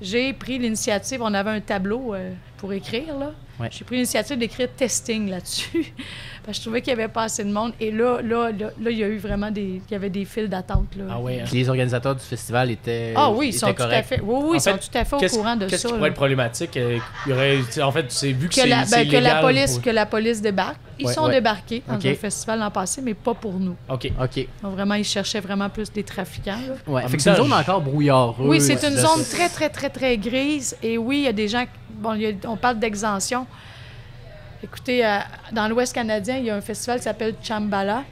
[0.00, 3.32] j'ai pris l'initiative, on avait un tableau euh, pour écrire, là.
[3.62, 3.68] Ouais.
[3.70, 5.92] J'ai pris l'initiative d'écrire testing là-dessus.
[6.44, 7.72] Parce que je trouvais qu'il n'y avait pas assez de monde.
[7.78, 10.24] Et là, là, là, là, il y a eu vraiment des, il y avait des
[10.24, 11.04] files d'attente, là.
[11.08, 11.38] Ah ouais.
[11.40, 11.44] hein.
[11.46, 13.12] Puis les organisateurs du festival étaient.
[13.14, 15.04] Ah oui, ils sont tout à fait, oui, oui, En ils sont fait, tout à
[15.04, 15.88] fait au courant de qu'est-ce ça.
[15.88, 18.54] qui pourrait être problématique euh, il y aurait, tu sais, En fait, c'est vu que
[18.56, 20.76] que c'est la, c'est ben, que la police pour- que la police débarque.
[20.98, 21.32] Ils Ouais, sont ouais.
[21.34, 22.04] débarqués dans OK.
[22.06, 23.74] un festival l'an passé, mais pas pour nous.
[23.88, 24.10] OK.
[24.20, 24.46] OK.
[24.62, 26.58] Donc, vraiment, ils cherchaient vraiment plus des trafiquants.
[26.68, 26.74] là.
[26.86, 27.02] Ouais.
[27.04, 28.46] En Fait que c'est une zone encore brouillardeuse.
[28.46, 30.76] Oui, c'est une zone très, très, très, très grise.
[30.82, 31.64] Et oui, il y a des gens.
[31.94, 33.46] Bon, on parle d'exemption.
[34.62, 35.18] Écoutez, euh,
[35.52, 38.04] dans l'Ouest canadien, il y a un festival qui s'appelle Chambala.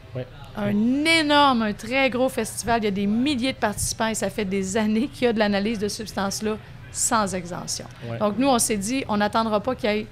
[0.57, 2.81] Un énorme, un très gros festival.
[2.83, 5.33] Il y a des milliers de participants et ça fait des années qu'il y a
[5.33, 6.57] de l'analyse de substances-là
[6.91, 7.85] sans exemption.
[8.09, 8.19] Ouais.
[8.19, 10.07] Donc, nous, on s'est dit, on n'attendra pas qu'il y, ait-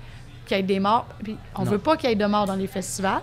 [0.46, 1.06] qu'il y ait des morts.
[1.24, 1.72] Puis, on Non.
[1.72, 3.20] veut pas qu'il y ait de morts dans les festivals.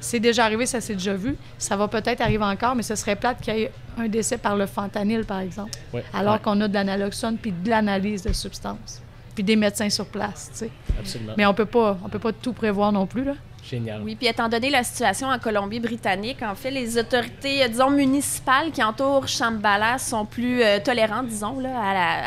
[0.00, 1.34] C'est déjà arrivé, ça s'est déjà vu.
[1.56, 4.54] Ça va peut-être arriver encore, mais ce serait plate qu'il y ait un décès par
[4.54, 5.70] le fentanyl, par exemple.
[5.94, 6.04] Ouais.
[6.12, 9.00] Alors Ouais, qu'on a de l'analoxone puis de l'analyse de substances.
[9.34, 10.70] Puis des médecins sur place, tu sais.
[10.98, 11.34] absolument.
[11.36, 13.34] Mais on peut pas, on peut pas tout prévoir non plus, là.
[13.68, 14.02] Génial.
[14.02, 18.70] Oui, puis étant donné la situation en Colombie-Britannique, en fait, les autorités, euh, disons, municipales
[18.70, 21.70] qui entourent Shambhala sont plus euh, tolérantes, disons, là,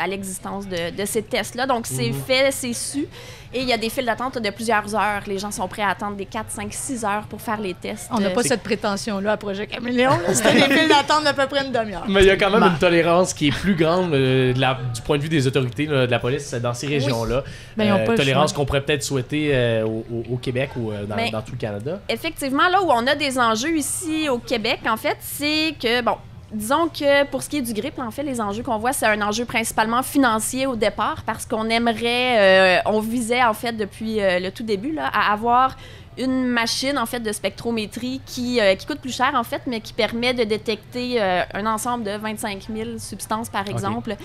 [0.02, 1.66] à l'existence de, de ces tests-là.
[1.66, 3.06] Donc, c'est fait, c'est su.
[3.54, 5.22] Et il y a des files d'attente de plusieurs heures.
[5.26, 8.08] Les gens sont prêts à attendre des 4, 5, 6 heures pour faire les tests.
[8.12, 10.12] On n'a Euh, pas cette prétention-là à Projet Caméléon.
[10.32, 12.04] C'était des files d'attente d'à peu près une demi-heure.
[12.08, 12.68] Mais il y a quand même Bah.
[12.72, 15.86] une tolérance qui est plus grande euh, de la- du point de vue des autorités,
[15.86, 17.42] là, de la police, dans ces régions-là.
[17.76, 21.04] Ben, pas le tolérance qu'on pourrait peut-être souhaiter euh, au, au- au Québec ou euh,
[21.06, 22.00] dans, dans tout le Canada.
[22.08, 26.16] Effectivement, là où on a des enjeux ici au Québec, en fait, c'est que, bon,
[26.52, 29.06] disons que pour ce qui est du GRIP, en fait, les enjeux qu'on voit, c'est
[29.06, 34.20] un enjeu principalement financier au départ parce qu'on aimerait, euh, on visait, en fait, depuis
[34.20, 35.76] euh, le tout début, là, à avoir
[36.16, 39.80] une machine, en fait, de spectrométrie qui, euh, qui coûte plus cher, en fait, mais
[39.80, 44.16] qui permet de détecter un ensemble de 25 000 substances, par exemple,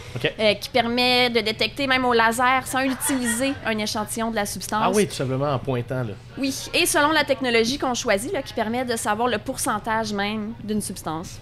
[0.59, 4.81] qui permet de détecter même au laser sans utiliser un échantillon de la substance.
[4.83, 6.03] Ah oui, tout simplement en pointant.
[6.03, 6.13] Là.
[6.39, 10.53] Oui, et selon la technologie qu'on choisit, là, qui permet de savoir le pourcentage même
[10.63, 11.39] d'une substance.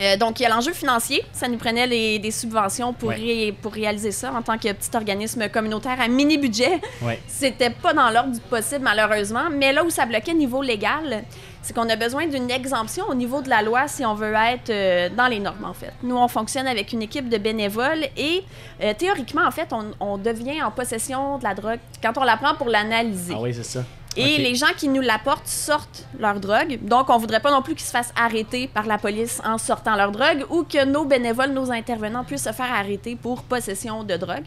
[0.00, 1.22] Euh, donc, il y a l'enjeu financier.
[1.32, 3.16] Ça nous prenait les- des subventions pour, Ouais.
[3.16, 6.80] ré- pour réaliser ça en tant que petit organisme communautaire à mini budget.
[7.02, 7.20] Ouais.
[7.28, 9.44] C'était pas dans l'ordre du possible, malheureusement.
[9.50, 11.24] Mais là où ça bloquait niveau légal,
[11.60, 14.70] c'est qu'on a besoin d'une exemption au niveau de la loi si on veut être
[14.70, 15.92] euh, dans les normes, en fait.
[16.02, 18.42] Nous, on fonctionne avec une équipe de bénévoles et
[18.82, 22.38] euh, théoriquement, en fait, on, on devient en possession de la drogue quand on la
[22.38, 23.34] prend pour l'analyser.
[23.36, 23.84] Ah oui, c'est ça.
[24.16, 26.78] Et les gens qui nous l'apportent sortent leur drogue.
[26.82, 29.96] Donc, on voudrait pas non plus qu'ils se fassent arrêter par la police en sortant
[29.96, 34.16] leur drogue ou que nos bénévoles, nos intervenants puissent se faire arrêter pour possession de
[34.16, 34.44] drogue.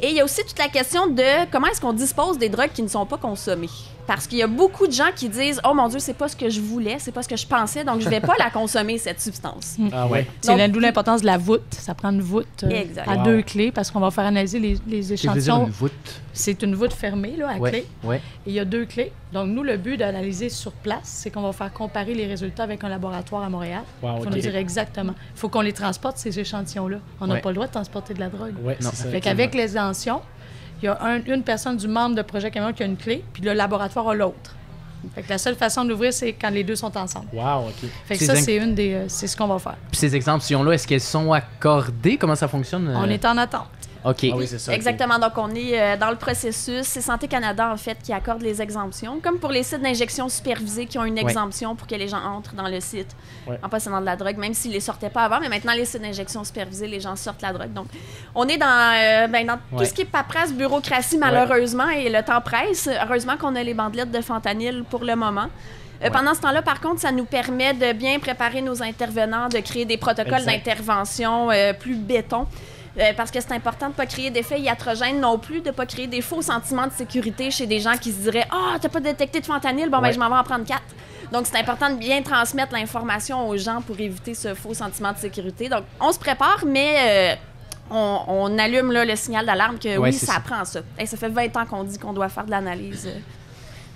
[0.00, 2.72] Et il y a aussi toute la question de comment est-ce qu'on dispose des drogues
[2.72, 3.70] qui ne sont pas consommées?
[4.06, 6.36] Parce qu'il y a beaucoup de gens qui disent Oh mon Dieu, c'est pas ce
[6.36, 8.98] que je voulais, c'est pas ce que je pensais, donc je vais pas la consommer,
[8.98, 9.76] cette substance.
[9.92, 10.26] Ah ouais.
[10.40, 11.62] C'est d'où l'importance de la voûte.
[11.70, 13.24] Ça prend une voûte euh, à Wow.
[13.24, 15.64] deux clés parce qu'on va faire analyser les, les C'est échantillons.
[15.66, 15.92] une voûte.
[16.32, 17.86] C'est une voûte fermée là, à Ouais, clé.
[18.04, 18.16] ouais.
[18.46, 19.12] Et il y a deux clés.
[19.32, 22.84] Donc, nous, le but d'analyser sur place, c'est qu'on va faire comparer les résultats avec
[22.84, 23.82] un laboratoire à Montréal.
[24.02, 25.14] Wow, Il faut nous dire exactement.
[25.34, 26.98] Il faut qu'on les transporte, ces échantillons-là.
[27.20, 27.40] On n'a Ouais.
[27.40, 28.54] pas le droit de transporter de la drogue.
[28.62, 28.90] Ouais, Non.
[28.92, 29.08] c'est ça.
[29.10, 30.20] Fait qu'avec l'exemption,
[30.82, 33.24] il y a un- une personne du membre de Projet Camion qui a une clé,
[33.32, 34.54] puis le laboratoire a l'autre.
[35.14, 37.26] Fait que la seule façon de l'ouvrir, c'est quand les deux sont ensemble.
[37.32, 37.88] Wow, ok.
[38.06, 39.76] Fait que Ces ça, c'est une des, euh, c'est ce qu'on va faire.
[39.90, 42.16] Puis ces exemptions-là, est-ce qu'elles sont accordées?
[42.16, 42.92] Comment ça fonctionne?
[42.92, 43.10] On euh?
[43.12, 43.68] est en attente.
[44.06, 44.26] OK.
[44.32, 44.70] Ah oui, c'est ça.
[44.70, 44.76] ok.
[44.76, 45.18] Exactement.
[45.18, 46.82] Donc, on est euh, dans le processus.
[46.84, 49.18] C'est Santé Canada, en fait, qui accorde les exemptions.
[49.22, 51.22] Comme pour les sites d'injection supervisés qui ont une Ouais.
[51.22, 53.16] exemption pour que les gens entrent dans le site
[53.46, 53.58] Ouais.
[53.62, 55.40] en possédant de la drogue, même s'ils ne les sortaient pas avant.
[55.40, 57.72] Mais maintenant, les sites d'injection supervisés, les gens sortent la drogue.
[57.72, 57.86] Donc,
[58.34, 62.22] on est dans, euh, ben, dans tout ce qui est paperasse, bureaucratie, malheureusement, et le
[62.22, 62.88] temps presse.
[63.02, 65.46] Heureusement qu'on a les bandelettes de fentanyl pour le moment.
[66.04, 69.58] Euh, Pendant ce temps-là, par contre, ça nous permet de bien préparer nos intervenants, de
[69.60, 72.46] créer des protocoles d'intervention euh, plus béton.
[72.98, 75.72] Euh, parce que c'est important de ne pas créer d'effets iatrogènes non plus, de ne
[75.72, 78.88] pas créer des faux sentiments de sécurité chez des gens qui se diraient Ah, t'as
[78.88, 80.82] pas détecté de fentanyl, bon, ben je m'en vais en prendre quatre.
[81.32, 85.18] Donc, c'est important de bien transmettre l'information aux gens pour éviter ce faux sentiment de
[85.18, 85.68] sécurité.
[85.68, 87.34] Donc, on se prépare, mais euh,
[87.90, 90.40] on, on allume là, le signal d'alarme que Ouais, oui, ça ça.
[90.40, 90.80] prend ça.
[90.96, 93.10] Hey, ça fait 20 ans qu'on dit qu'on doit faire de l'analyse.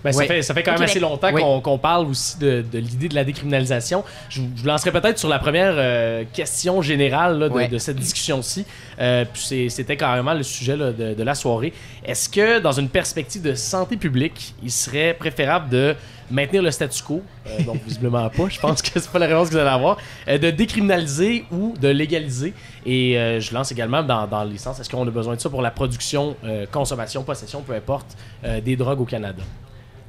[0.02, 1.08] Ben, ça, fait, ça fait quand même assez Québec.
[1.10, 1.42] longtemps Oui.
[1.42, 4.02] qu'on qu'on parle aussi de, de l'idée de la décriminalisation.
[4.30, 7.96] Je, vous- je vous lancerai peut-être sur la première euh, question générale là, de, cette
[7.96, 8.64] discussion-ci.
[8.98, 11.72] Euh, puis c'est- C'était carrément le sujet là, de, de la soirée.
[12.04, 15.94] Est-ce que, dans une perspective de santé publique, il serait préférable de
[16.30, 19.48] maintenir le statu quo, euh, donc visiblement pas, je pense que c'est pas la réponse
[19.48, 19.96] que vous allez avoir,
[20.28, 22.54] euh, de décriminaliser ou de légaliser.
[22.86, 25.50] Et euh, je lance également dans, dans les sens, est-ce qu'on a besoin de ça
[25.50, 29.42] pour la production, euh, consommation, possession, peu importe, euh, des drogues au Canada?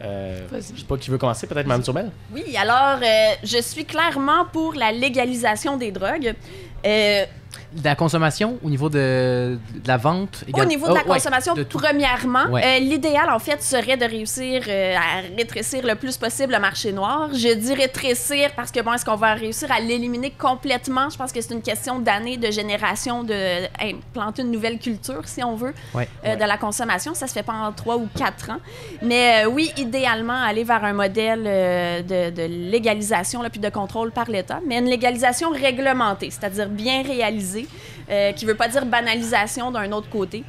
[0.04, 2.12] Euh, je sais pas qui veut commencer, peut-être Mme Turmel?
[2.34, 6.34] Oui, alors, euh, je suis clairement pour la légalisation des drogues.
[6.86, 7.26] Euh,
[7.74, 10.44] De la consommation au niveau de, de la vente?
[10.46, 10.70] Au également?
[10.70, 12.62] niveau de la Oh, ouais, consommation, de premièrement, Ouais.
[12.66, 16.92] euh, l'idéal, en fait, serait de réussir euh, à rétrécir le plus possible le marché
[16.92, 17.30] noir.
[17.34, 21.10] Je dis rétrécir parce que, bon, est-ce qu'on va réussir à l'éliminer complètement?
[21.10, 23.34] Je pense que c'est une question d'années, de génération, de
[23.80, 26.10] hey, planter une nouvelle culture, si on veut, Ouais.
[26.26, 27.14] euh, de la consommation.
[27.14, 28.60] Ça se fait pas en trois ou quatre ans.
[29.02, 31.44] Mais oui, idéalement, aller vers un modèle
[32.06, 37.04] de, de légalisation là, puis de contrôle par l'État, mais une légalisation réglementée, c'est-à-dire bien
[37.04, 37.68] réalisée,
[38.10, 40.44] euh, qui veut pas dire banalisation d'un autre côté.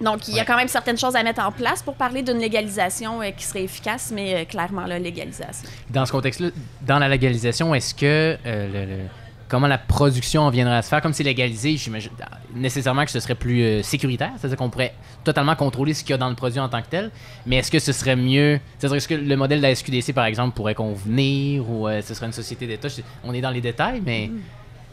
[0.00, 2.38] Donc, il y a quand même certaines choses à mettre en place pour parler d'une
[2.38, 5.68] légalisation euh, qui serait efficace, mais euh, clairement, la légalisation.
[5.90, 6.48] Dans ce contexte-là,
[6.80, 9.02] dans la légalisation, est-ce que euh, le- le-
[9.48, 11.00] comment la production en viendrait à se faire?
[11.02, 12.10] Comme c'est légalisé, j'imagine
[12.54, 16.14] nécessairement que ce serait plus euh, sécuritaire, c'est-à-dire qu'on pourrait totalement contrôler ce qu'il y
[16.14, 17.10] a dans le produit en tant que tel.
[17.46, 20.24] Mais est-ce que ce serait mieux C'est-à-dire est-ce que le modèle de la SQDC par
[20.24, 22.88] exemple pourrait convenir ou euh, ce serait une société d'État?
[23.22, 24.30] On est dans les détails, mais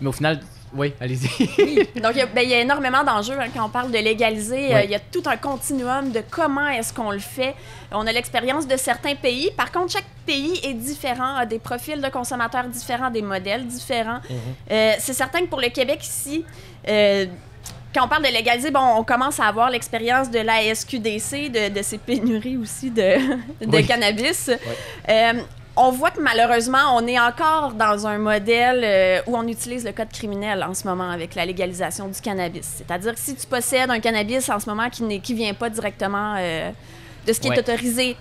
[0.01, 0.39] mais au final,
[0.73, 1.27] oui, allez-y.
[1.99, 3.97] Donc, il y a, ben, il y a énormément d'enjeux hein, quand on parle de
[3.97, 4.75] légaliser.
[4.75, 7.55] Euh, il y a tout un continuum de comment est-ce qu'on le fait.
[7.91, 9.49] On a l'expérience de certains pays.
[9.57, 14.19] Par contre, chaque pays est différent, a des profils de consommateurs différents, des modèles différents.
[14.71, 16.45] Euh, c'est certain que pour le Québec ici,
[16.87, 17.25] euh,
[17.95, 21.73] quand on parle de légaliser, bon, on commence à avoir l'expérience de la SQDC, de,
[21.73, 23.17] de ces pénuries aussi de,
[23.65, 23.85] de Oui.
[23.87, 24.51] cannabis.
[25.09, 25.33] Euh,
[25.81, 29.93] on voit que malheureusement, on est encore dans un modèle euh, où on utilise le
[29.93, 32.67] code criminel en ce moment avec la légalisation du cannabis.
[32.77, 35.69] C'est-à-dire que si tu possèdes un cannabis en ce moment qui ne qui vient pas
[35.69, 36.69] directement euh,
[37.25, 37.55] de ce qui Ouais.
[37.55, 38.17] est autorisé,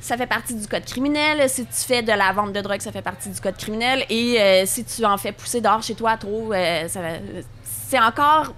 [0.00, 1.48] ça fait partie du code criminel.
[1.48, 4.04] Si tu fais de la vente de drogue, ça fait partie du code criminel.
[4.10, 6.52] Et euh, si tu en fais pousser dehors chez toi trop,
[6.88, 7.18] ça va-
[7.88, 8.52] c'est encore...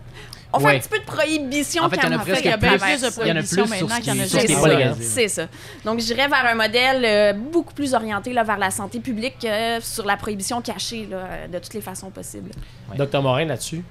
[0.52, 0.76] On fait Ouais.
[0.76, 2.52] un petit peu de prohibition En fait, il y en a quand presque il y
[2.52, 2.80] a bien plus.
[2.80, 4.46] plus de Il y en a prohibitions plus sur maintenant qu'il y en a C'est
[4.48, 5.46] ça, c'est ça.
[5.84, 9.80] Donc, j'irais vers un modèle euh, beaucoup plus orienté là, vers la santé publique que
[9.80, 12.50] sur la prohibition cachée là, euh, de toutes les façons possibles.
[12.90, 12.96] Ouais.
[12.96, 13.82] Docteur Morin, là-dessus?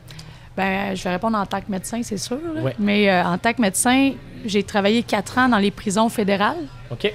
[0.58, 2.38] Ben, je vais répondre en tant que médecin, c'est sûr.
[2.62, 2.76] Ouais.
[2.80, 4.12] Mais euh, en tant que médecin,
[4.44, 6.58] j'ai travaillé quatre ans dans les prisons fédérales.
[6.92, 7.14] OK.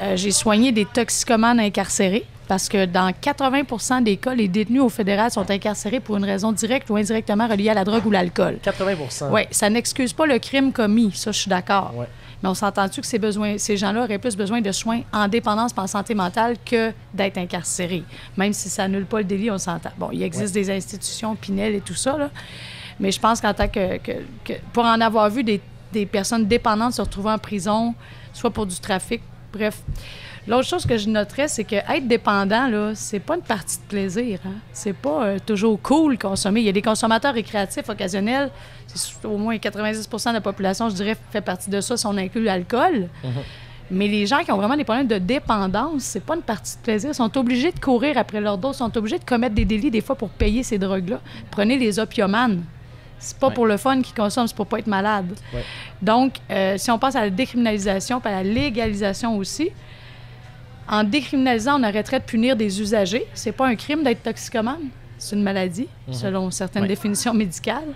[0.00, 4.90] Euh, j'ai soigné des toxicomanes incarcérés parce que dans 80% des cas, les détenus au
[4.90, 8.58] fédéral sont incarcérés pour une raison directe ou indirectement reliée à la drogue ou l'alcool.
[8.62, 11.94] 80% Oui, ça n'excuse pas le crime commis, ça, je suis d'accord.
[11.96, 12.04] Ouais.
[12.42, 15.72] Mais on s'entend-tu que ces, besoins, ces gens-là auraient plus besoin de soins en dépendance
[15.74, 18.04] et en santé mentale que d'être incarcérés?
[18.36, 19.88] Même si ça annule pas le délit, on s'entend.
[19.96, 22.28] Bon, il existe des institutions, Pinel et tout ça, là.
[23.00, 24.12] Mais je pense qu'en tant que, que-
[24.44, 25.58] que- Pour en avoir vu des,
[25.90, 27.94] des personnes dépendantes se retrouver en prison,
[28.34, 29.22] soit pour du trafic,
[29.54, 29.78] bref.
[30.48, 33.84] L'autre chose que je noterais, c'est que être dépendant, là, c'est pas une partie de
[33.84, 34.40] plaisir.
[34.44, 34.54] Hein?
[34.72, 36.60] C'est pas euh, toujours cool consommer.
[36.60, 38.50] Il y a des consommateurs récréatifs occasionnels.
[38.88, 42.16] C'est au moins 90% de la population, je dirais, fait partie de ça si on
[42.16, 43.08] inclut l'alcool.
[43.90, 46.82] Mais les gens qui ont vraiment des problèmes de dépendance, c'est pas une partie de
[46.82, 47.10] plaisir.
[47.10, 50.00] Ils sont obligés de courir après leur dose, sont obligés de commettre des délits des
[50.00, 51.20] fois pour payer ces drogues-là.
[51.50, 52.64] Prenez les opiomanes.
[53.18, 53.54] C'est pas Ouais.
[53.54, 55.26] pour le fun qu'ils consomment, c'est pour pas être malade.
[55.54, 55.62] Ouais.
[56.00, 59.70] Donc, euh, si on pense à la décriminalisation puis à la légalisation aussi,
[60.88, 63.26] en décriminalisant, on arrêterait de punir des usagers.
[63.34, 64.88] C'est pas un crime d'être toxicomane.
[65.18, 67.94] C'est une maladie, selon certaines définitions médicales.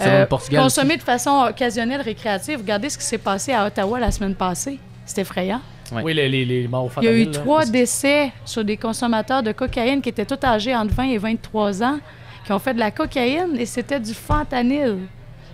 [0.00, 2.60] Euh, consommer de façon occasionnelle, récréative.
[2.60, 4.78] Regardez ce qui s'est passé à Ottawa la semaine passée.
[5.04, 5.60] C'est effrayant.
[5.92, 9.42] Oui, les, les, les morts au Il y a eu trois décès sur des consommateurs
[9.42, 11.98] de cocaïne qui étaient tous âgés entre 20 et 23 ans,
[12.46, 14.98] qui ont fait de la cocaïne et c'était du fentanyl.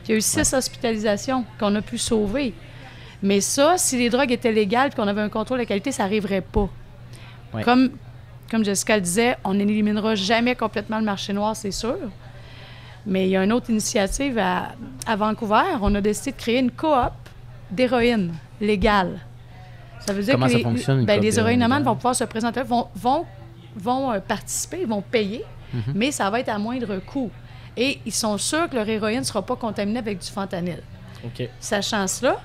[0.04, 2.54] Il y a eu six hospitalisations qu'on a pu sauver.
[3.22, 6.04] Mais ça, si les drogues étaient légales et qu'on avait un contrôle de qualité, ça
[6.04, 6.68] n'arriverait pas.
[7.64, 7.90] Comme,
[8.50, 11.96] comme Jessica le disait, on n'éliminera jamais complètement le marché noir, c'est sûr.
[13.06, 14.72] Mais il y a une autre initiative à,
[15.06, 15.62] à Vancouver.
[15.80, 17.12] On a décidé de créer une coop
[17.70, 19.18] d'héroïne légale.
[20.00, 22.62] Ça veut dire Comment que ça les, fonctionne, ben, les héroïnomanes vont pouvoir se présenter,
[22.62, 23.24] vont, vont,
[23.76, 25.92] vont euh, participer, vont payer, Mhm.
[25.94, 27.30] mais ça va être à moindre coût.
[27.76, 30.82] Et ils sont sûrs que leur héroïne ne sera pas contaminée avec du fentanyl.
[31.24, 31.46] OK.
[31.60, 32.40] Sachant cela,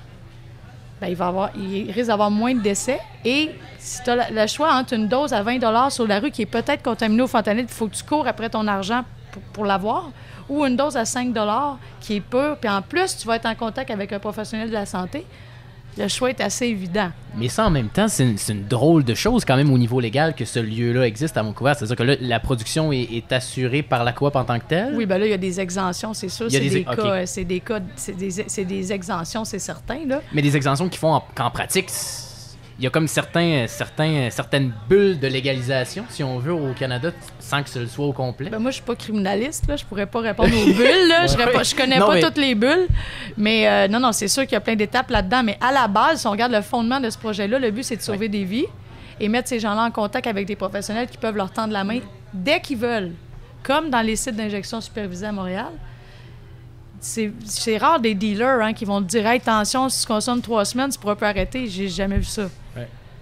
[1.10, 3.00] ben, il, risque d'avoir moins de décès.
[3.24, 6.42] Et si tu as le choix entre une dose à 20 sur la rue qui
[6.42, 9.64] est peut-être contaminée au fentanyl, il faut que tu cours après ton argent pour, pour
[9.64, 10.10] l'avoir,
[10.48, 11.34] ou une dose à 5
[12.00, 14.74] qui est pure, puis en plus, tu vas être en contact avec un professionnel de
[14.74, 15.26] la santé,
[15.96, 17.10] le choix est assez évident.
[17.36, 20.34] Mais ça, en même temps, c'est une, drôle de chose quand même au niveau légal
[20.34, 21.72] que ce lieu-là existe à Vancouver.
[21.76, 24.94] C'est-à-dire que là, la production est, est assurée par la coop en tant que telle?
[24.94, 26.46] Oui, ben là, il y a des exemptions, c'est sûr.
[26.48, 29.58] Il y a C'est des- des, euh, c'est des cas, c'est des, des exemptions, c'est
[29.58, 30.20] certain, là.
[30.32, 31.88] Mais des exemptions qui font en- qu'en pratique,
[32.78, 37.10] il y a comme certains, certains, certaines bulles de légalisation, si on veut, au Canada,
[37.38, 38.50] sans que ce le soit au complet.
[38.50, 39.76] Ben moi, je suis pas criminaliste, là.
[39.76, 41.22] Je pourrais pas répondre aux bulles, là.
[41.22, 42.88] Je, serais pas- je connais Non, pas mais- toutes les bulles.
[43.36, 45.42] Mais euh, non, non, c'est sûr qu'il y a plein d'étapes là-dedans.
[45.44, 47.96] Mais à la base, si on regarde le fondement de ce projet-là, le but, c'est
[47.96, 48.66] de sauver des vies
[49.20, 52.00] et mettre ces gens-là en contact avec des professionnels qui peuvent leur tendre la main
[52.32, 53.12] dès qu'ils veulent.
[53.62, 55.66] Comme dans les sites d'injection supervisés à Montréal.
[57.04, 60.40] C'est c'est rare des dealers hein, qui vont te dire Hey, attention, si tu consommes
[60.40, 61.66] trois semaines, tu pourras pas arrêter.
[61.68, 62.48] J'ai jamais vu ça.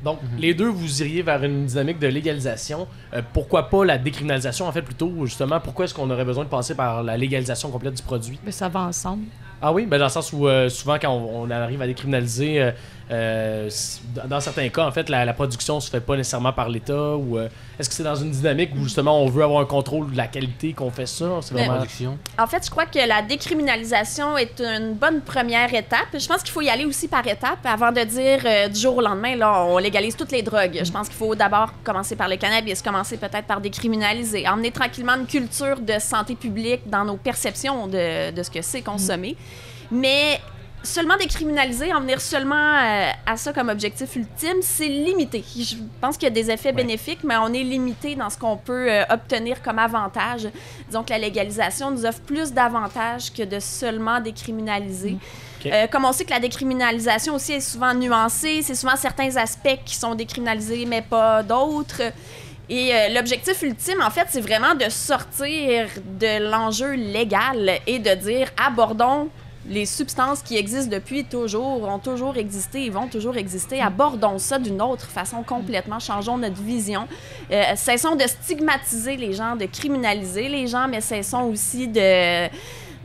[0.05, 2.89] Donc, les deux, vous iriez vers une dynamique de légalisation.
[3.15, 6.49] Euh, pourquoi pas la décriminalisation, en fait, plutôt, justement, pourquoi est-ce qu'on aurait besoin de
[6.49, 8.37] passer par la légalisation complète du produit?
[8.45, 9.27] Mais ça va ensemble.
[9.65, 12.61] Ah oui, ben dans le sens où euh, souvent quand on, on arrive à décriminaliser,
[12.61, 12.73] euh,
[13.13, 13.71] euh,
[14.27, 17.39] dans certains cas, en fait, la, la production se fait pas nécessairement par l'État ou
[17.39, 17.49] euh,
[17.79, 20.27] est-ce que c'est dans une dynamique où justement on veut avoir un contrôle de la
[20.27, 21.27] qualité qu'on fait ça?
[21.43, 21.75] C'est vraiment...
[21.75, 22.19] Production.
[22.39, 26.09] En fait, je crois que la décriminalisation est une bonne première étape.
[26.15, 28.97] Je pense qu'il faut y aller aussi par étapes avant de dire euh, du jour
[28.97, 30.81] au lendemain, là, on légalise toutes les drogues.
[30.85, 35.17] Je pense qu'il faut d'abord commencer par le cannabis, commencer peut-être par décriminaliser, emmener tranquillement
[35.17, 39.37] une culture de santé publique dans nos perceptions de, de ce que c'est consommer.
[39.91, 40.41] Mais
[40.83, 45.45] seulement décriminaliser, en venir seulement euh, à ça comme objectif ultime, c'est limité.
[45.57, 48.57] Je pense qu'il y a des effets bénéfiques, mais on est limité dans ce qu'on
[48.57, 50.49] peut euh, obtenir comme avantage.
[50.93, 55.17] Que la légalisation nous offre plus d'avantages que de seulement décriminaliser.
[55.59, 55.73] Ok.
[55.73, 59.81] Euh, comme on sait que la décriminalisation aussi est souvent nuancée, c'est souvent certains aspects
[59.85, 62.03] qui sont décriminalisés, mais pas d'autres.
[62.69, 68.15] Et euh, l'objectif ultime, en fait, c'est vraiment de sortir de l'enjeu légal et de
[68.15, 69.29] dire abordons
[69.69, 73.81] les substances qui existent depuis toujours, ont toujours existé et vont toujours exister.
[73.81, 76.01] Abordons ça d'une autre façon complètement.
[76.01, 77.07] Changeons notre vision.
[77.51, 82.49] Euh, cessons de stigmatiser les gens, de criminaliser les gens, mais cessons aussi de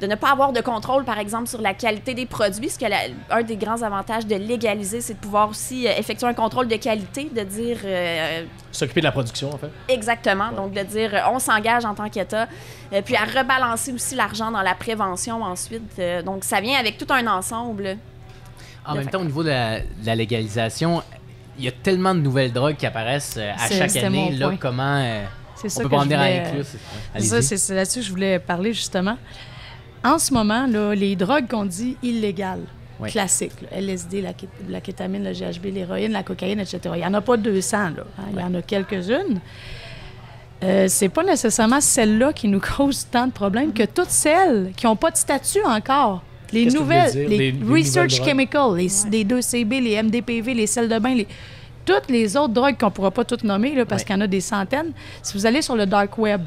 [0.02, 2.68] de ne pas avoir de contrôle, par exemple, sur la qualité des produits.
[2.68, 6.28] Parce que la- un des grands avantages de légaliser, c'est de pouvoir aussi euh, effectuer
[6.28, 9.72] un contrôle de qualité, de dire euh, S'occuper de la production, en fait.
[9.90, 12.48] exactement, donc de dire euh, on s'engage en tant qu'État,
[12.94, 15.82] euh, puis à rebalancer aussi l'argent dans la prévention ensuite.
[16.00, 17.98] Euh, donc ça vient avec tout un ensemble.
[18.86, 21.02] En même temps, au niveau de la, de la légalisation,
[21.58, 24.32] il y a tellement de nouvelles drogues qui apparaissent à chaque année.
[24.32, 24.58] Là, point.
[24.58, 25.24] comment euh,
[25.56, 28.12] C'est on ça peut que pas en je voulais, inclure ça, c'est là-dessus que je
[28.12, 29.18] voulais parler justement.
[30.14, 32.64] En ce moment, là, les drogues qu'on dit illégales,
[33.00, 33.10] Oui.
[33.12, 34.32] classiques, là, LSD, la,
[34.70, 36.80] la kétamine, le GHB, l'héroïne, la cocaïne, etc.
[36.96, 37.90] Il n'y en a pas 200, là.
[38.18, 39.40] hein, Il y en a quelques-unes.
[40.64, 44.86] Euh, c'est pas nécessairement celles-là qui nous causent tant de problèmes que toutes celles qui
[44.88, 46.24] n'ont pas de statut encore.
[46.52, 50.88] Les nouvelles, dire, les, les- les research chemicals, les, les 2CB, les MDPV, les sels
[50.88, 51.28] de bain, les,
[51.86, 54.06] toutes les autres drogues qu'on ne pourra pas toutes nommer, là, parce Ouais.
[54.08, 54.94] qu'il y en a des centaines.
[55.22, 56.42] Si vous allez sur le dark web,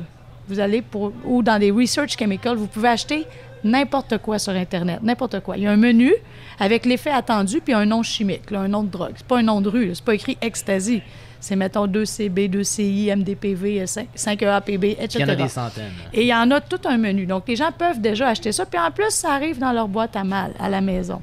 [0.49, 3.27] vous allez pour, ou dans des research chemicals, vous pouvez acheter
[3.65, 5.57] n'importe quoi sur Internet, n'importe quoi.
[5.57, 6.13] Il y a un menu
[6.59, 9.13] avec l'effet attendu puis un nom chimique, là, un nom de drogue.
[9.17, 11.03] C'est pas un nom de rue, c'est pas écrit ecstasy.
[11.43, 15.09] C'est, mettons, 2CB, 2CI, MDPV, 5EAPB, etc.
[15.15, 15.93] Il y en a des centaines.
[16.13, 17.25] Et il y en a tout un menu.
[17.25, 18.67] Donc, les gens peuvent déjà acheter ça.
[18.67, 21.23] Puis en plus, ça arrive dans leur boîte à mal, à la maison.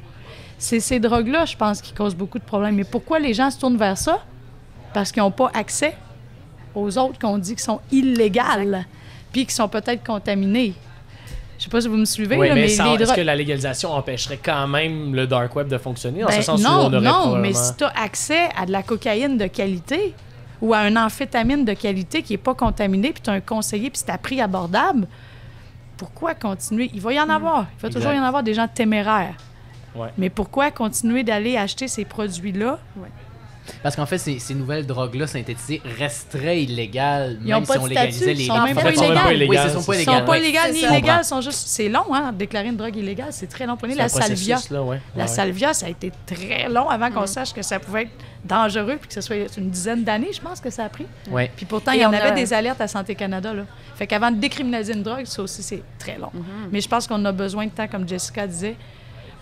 [0.57, 2.75] C'est ces drogues-là, je pense, qui causent beaucoup de problèmes.
[2.75, 4.23] Mais pourquoi les gens se tournent vers ça?
[4.91, 5.95] Parce qu'ils n'ont pas accès
[6.73, 8.87] aux autres qu'on dit qui sont illégales,
[9.31, 10.73] puis qui sont peut-être contaminés.
[11.67, 13.35] Je sais pas si vous me suivez, Oui, là, mais mais, les est-ce que la
[13.35, 16.21] légalisation empêcherait quand même le dark web de fonctionner?
[16.21, 18.47] Dans Ben, ce sens où non, on aurait non, probablement- mais si tu as accès
[18.57, 20.13] à de la cocaïne de qualité
[20.61, 23.89] ou à un amphétamine de qualité qui n'est pas contaminée, puis tu as un conseiller,
[23.89, 25.09] puis c'est à prix abordable,
[25.97, 26.89] pourquoi continuer?
[26.93, 27.65] Il va y en avoir.
[27.77, 29.35] Il va toujours y en avoir des gens téméraires.
[29.93, 30.07] Ouais.
[30.17, 32.79] Mais pourquoi continuer d'aller acheter ces produits-là?
[33.83, 38.31] Parce qu'en fait, ces, ces nouvelles drogues-là synthétisées resteraient illégales, Ils même si on légalisait
[38.31, 39.27] ils les sont les même pas illégales.
[39.27, 40.25] Oui, illégales, ce sont pas c'est Ils sont illégales.
[40.25, 40.39] pas ouais.
[40.39, 41.67] légales c'est ni illégales, sont juste.
[41.67, 43.27] C'est long, hein, déclarer une drogue illégale.
[43.31, 43.77] C'est très long.
[43.77, 44.57] Prenez la salvia.
[44.71, 45.01] là, ouais.
[45.15, 45.27] La Ouais.
[45.27, 47.13] salvia, ça a été très long avant Mm.
[47.13, 48.11] qu'on sache que ça pouvait être
[48.45, 51.05] dangereux puis que ce soit une dizaine d'années, je pense que ça a pris.
[51.29, 51.51] Ouais.
[51.55, 53.53] Puis pourtant, il y en avait des alertes à Santé Canada.
[53.53, 53.63] Là.
[53.95, 56.31] Fait qu'avant de décriminaliser une drogue, ça aussi, c'est très long.
[56.35, 56.69] Mm-hmm.
[56.71, 58.75] Mais je pense qu'on a besoin de temps, comme Jessica disait.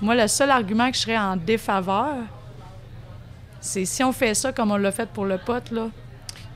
[0.02, 2.16] Moi, le seul argument que je serais en défaveur,
[3.62, 5.88] c'est si on fait ça comme on l'a fait pour le pote, là,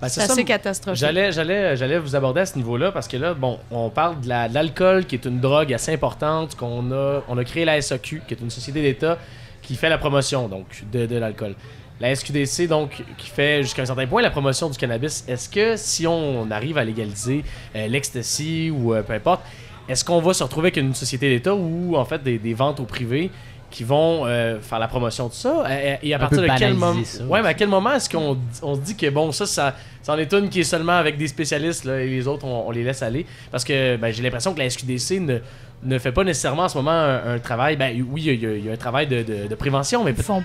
[0.02, 1.00] Ben, c'est assez catastrophique.
[1.00, 4.30] J'allais, j'allais, j'allais vous aborder à ce niveau-là parce que là, bon, on parle de,
[4.30, 7.82] la- de l'alcool qui est une drogue assez importante qu'on a, on a créé la
[7.82, 9.18] SAQ qui est une société d'État
[9.62, 11.56] qui fait la promotion donc de, de l'alcool.
[12.00, 15.26] La SQDC donc qui fait jusqu'à un certain point la promotion du cannabis.
[15.28, 17.44] Est-ce que si on arrive à légaliser
[17.76, 19.42] euh, l'ecstasy ou euh, peu importe,
[19.90, 22.80] est-ce qu'on va se retrouver avec une société d'État ou en fait des, des ventes
[22.80, 23.32] au privé
[23.72, 25.64] qui vont euh, faire la promotion de ça.
[25.66, 27.94] Euh, et à Un partir peu de quel moment ça ouais mais à quel moment
[27.94, 30.98] est-ce qu'on on se dit que bon ça ça c'en est une qui est seulement
[30.98, 33.26] avec des spécialistes là, et les autres on, on les laisse aller?
[33.52, 35.38] Parce que ben, j'ai l'impression que la SQDC ne
[35.84, 37.78] ne fait pas nécessairement en ce moment un, un travail.
[37.78, 40.16] Ben oui il y, a- y y un travail de, de- de prévention mais Ils
[40.16, 40.44] peut- font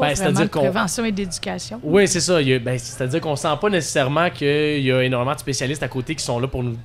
[0.00, 1.80] pas Ben, vraiment de qu'on- prévention et d'éducation.
[1.84, 2.42] oui, c'est ça.
[2.42, 6.24] ben, c'est-à-dire qu'on sent pas nécessairement qu'il y a énormément de spécialistes à côté qui
[6.24, 6.76] sont là pour nous,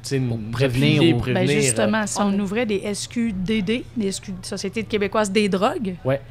[0.52, 1.48] prévenir appuyer, ou- prévenir.
[1.48, 6.22] Ben euh, justement, si on ouvrait des SQDD, des SQ Sociétés québécoises des drogues, Ouais.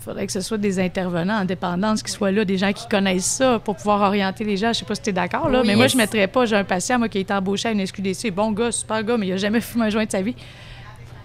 [0.00, 2.86] il faudrait que ce soit des intervenants en dépendance qui soient là, des gens qui
[2.88, 4.72] connaissent ça pour pouvoir orienter les gens.
[4.72, 5.92] Je sais pas si tu es d'accord, là, Oui, mais moi, yes.
[5.92, 8.50] je mettrais pas, j'ai un patient, moi, qui a été embauché à une SQDC, bon
[8.52, 10.34] gars, super gars, mais il a jamais fumé un joint de sa vie.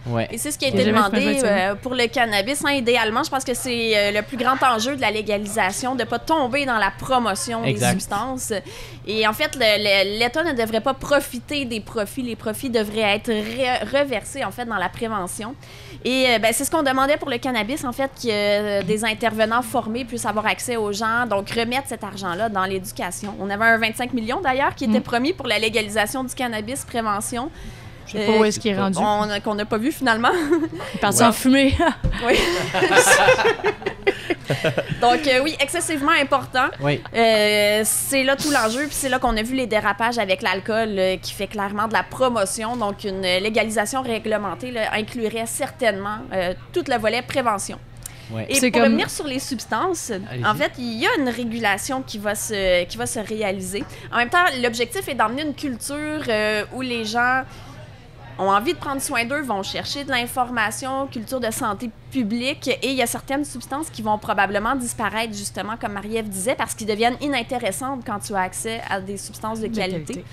[0.08, 0.28] Ouais.
[0.32, 2.64] Et c'est ce qui a été demandé euh, pour le cannabis.
[2.66, 2.72] hein.
[2.72, 6.08] idéalement, je pense que c'est euh, le plus grand enjeu de la légalisation, de ne
[6.08, 7.88] pas tomber dans la promotion Exact.
[7.96, 8.54] des substances.
[9.06, 12.22] Et en fait, l'État ne devrait pas profiter des profits.
[12.22, 15.54] Les profits devraient être re- reversés, en fait, dans la prévention.
[16.06, 19.04] Et euh, ben, c'est ce qu'on demandait pour le cannabis, en fait, que euh, des
[19.04, 23.36] intervenants formés puissent avoir accès aux gens, donc remettre cet argent-là dans l'éducation.
[23.40, 25.04] On avait un 25 millions, d'ailleurs, qui était Mm.
[25.04, 27.52] promis pour la légalisation du cannabis, prévention.
[28.12, 28.98] Je sais pas où est-ce qu'il est rendu.
[29.44, 30.32] Qu'on n'a pas vu finalement.
[30.34, 31.76] Il est parti en fumée.
[32.26, 32.38] Oui.
[35.02, 36.66] Donc, euh, oui, excessivement important.
[36.82, 37.02] Oui.
[37.16, 40.90] Euh, c'est là tout l'enjeu, puis c'est là qu'on a vu les dérapages avec l'alcool
[40.98, 42.76] euh, qui fait clairement de la promotion.
[42.76, 47.78] Donc, une légalisation réglementée là, inclurait certainement euh, tout le volet prévention.
[48.32, 48.46] Ouais.
[48.50, 50.12] Et pour comme- revenir sur les substances,
[50.46, 53.84] en fait, il y a une régulation qui va se, qui va se réaliser.
[54.12, 57.42] En même temps, l'objectif est d'emmener une culture euh, où les gens
[58.40, 62.80] ont envie de prendre soin d'eux, vont chercher de l'information, culture de santé publique, et
[62.90, 66.88] il y a certaines substances qui vont probablement disparaître, justement, comme Marie-Ève disait, parce qu'ils
[66.88, 70.14] deviennent inintéressantes quand tu as accès à des substances de De qualité.
[70.14, 70.26] qualité.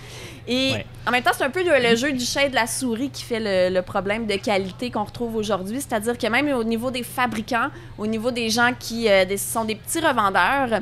[0.49, 0.87] Et Ouais.
[1.07, 3.11] en même temps, c'est un peu le, le jeu du chat et de la souris
[3.11, 5.79] qui fait le, le problème de qualité qu'on retrouve aujourd'hui.
[5.81, 9.65] C'est-à-dire que même au niveau des fabricants, au niveau des gens qui euh, des- sont
[9.65, 10.81] des petits revendeurs,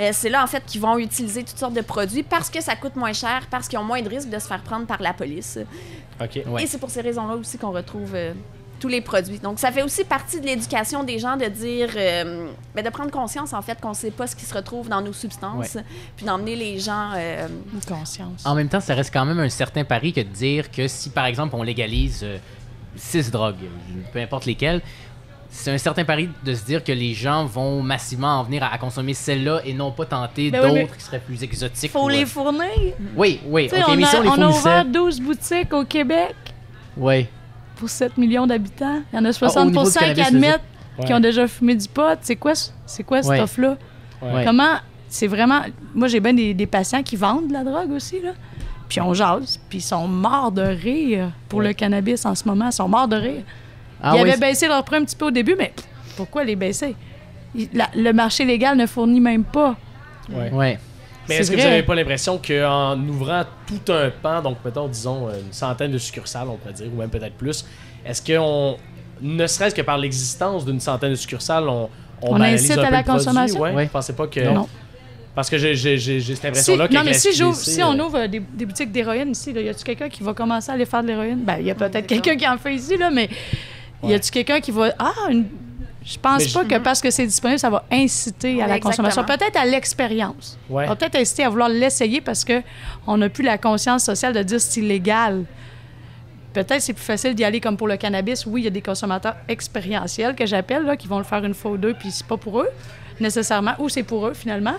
[0.00, 2.74] euh, c'est là en fait qu'ils vont utiliser toutes sortes de produits parce que ça
[2.76, 5.12] coûte moins cher, parce qu'ils ont moins de risques de se faire prendre par la
[5.12, 5.58] police.
[6.20, 6.40] Ok.
[6.46, 6.62] Ouais.
[6.62, 8.32] Et c'est pour ces raisons-là aussi qu'on retrouve euh,
[8.78, 9.38] tous les produits.
[9.38, 13.10] Donc ça fait aussi partie de l'éducation des gens de dire, euh, ben, de prendre
[13.10, 15.76] conscience en fait qu'on ne sait pas ce qui se retrouve dans nos substances,
[16.16, 17.10] puis d'emmener les gens.
[17.14, 18.44] euh, Une conscience.
[18.46, 21.10] En même temps, ça reste quand même un certain pari que de dire que si,
[21.10, 22.38] par exemple, on légalise euh,
[22.96, 23.68] six drogues,
[24.12, 24.80] peu importe lesquelles,
[25.50, 28.68] c'est un certain pari de se dire que les gens vont massivement en venir à,
[28.72, 31.90] à consommer celle-là et non pas tenter Ben d'autres qui seraient plus exotiques.
[31.90, 32.68] faut ou, les euh, fournir.
[33.16, 34.58] Oui, oui, on, mais si a, on les on a fournissait...
[34.60, 36.34] ouvert 12 boutiques au Québec
[36.96, 37.26] Oui,
[37.76, 39.00] pour 7 millions d'habitants.
[39.12, 40.60] Il y en a Ah, au 60 niveau du qui admettent
[40.98, 41.06] Ouais.
[41.06, 42.18] qui ont déjà fumé du pot.
[42.20, 43.40] C'est quoi, ce- c'est quoi cette Ouais.
[43.40, 43.76] offre-là?
[44.20, 44.44] Ouais.
[44.44, 44.74] Comment.
[45.08, 45.62] C'est vraiment.
[45.94, 48.32] Moi, j'ai bien des, des patients qui vendent de la drogue aussi, là.
[48.88, 52.66] Puis on jase, puis ils sont morts de rire pour le cannabis en ce moment.
[52.66, 53.42] Ils sont morts de rire.
[54.02, 55.72] Ah ils oui, avaient baissé leur prix un petit peu au début, mais
[56.16, 56.94] pourquoi les baisser?
[57.54, 59.76] Il- la- le marché légal ne fournit même pas.
[60.32, 60.50] Ouais.
[60.50, 60.78] ouais.
[61.28, 64.88] Mais C'est est-ce que vous n'avez pas l'impression qu'en ouvrant tout un pan, donc mettons,
[64.88, 67.64] disons, une centaine de succursales, on pourrait dire, ou même peut-être plus,
[68.04, 68.76] est-ce qu'on,
[69.20, 71.88] ne serait-ce que par l'existence d'une centaine de succursales, on,
[72.22, 73.24] On banalise incite un à peu la le produit?
[73.26, 73.60] consommation?
[73.60, 74.40] Ouais, pensez pas que.
[74.40, 74.68] Non.
[75.34, 76.94] Parce que j'ai, j'ai, j'ai, j'ai cette Si, impression-là que.
[76.94, 79.68] non, mais si, SQDC, si on euh, ouvre des, des boutiques d'héroïne ici, là, y
[79.68, 81.38] a-tu quelqu'un qui va commencer à aller faire de l'héroïne?
[81.44, 82.08] Ben, il y a peut-être d'accord.
[82.08, 83.28] quelqu'un qui en fait ici, là, mais
[84.04, 84.92] y a-tu quelqu'un qui va.
[84.98, 85.46] Ah, une,
[86.04, 88.80] Je pense Mais pas je- que parce que c'est disponible, ça va inciter à la
[88.80, 89.22] consommation.
[89.24, 90.58] Peut-être à l'expérience.
[90.70, 90.84] Ouais.
[90.84, 94.42] Ça va peut-être inciter à vouloir l'essayer parce qu'on n'a plus la conscience sociale de
[94.42, 95.44] dire c'est illégal.
[96.54, 98.44] Peut-être c'est plus facile d'y aller comme pour le cannabis.
[98.46, 101.54] Oui, il y a des consommateurs expérientiels que j'appelle, là, qui vont le faire une
[101.54, 102.68] fois ou deux, puis c'est pas pour eux
[103.20, 104.76] nécessairement, ou c'est pour eux finalement.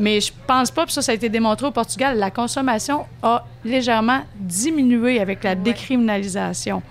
[0.00, 3.44] Mais je pense pas, puis ça, ça a été démontré au Portugal, la consommation a
[3.64, 6.82] légèrement diminué avec la décriminalisation.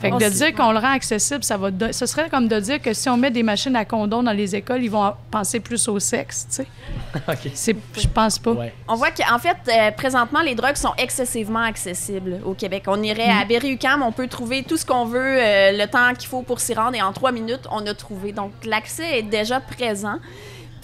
[0.00, 1.70] Fait que de dire qu'on le rend accessible, ça va.
[1.70, 4.32] do- Ce serait comme de dire que si on met des machines à condom dans
[4.32, 6.66] les écoles, ils vont penser plus au sexe, tu sais.
[7.28, 7.50] OK.
[7.54, 8.52] C'est, je pense pas.
[8.52, 8.72] Ouais.
[8.86, 12.84] On voit qu'en fait, euh, présentement, les drogues sont excessivement accessibles au Québec.
[12.86, 13.38] On irait Mm.
[13.40, 16.60] à Berry-UQAM, on peut trouver tout ce qu'on veut, euh, le temps qu'il faut pour
[16.60, 18.32] s'y rendre, et en trois minutes, on a trouvé.
[18.32, 20.18] Donc, l'accès est déjà présent.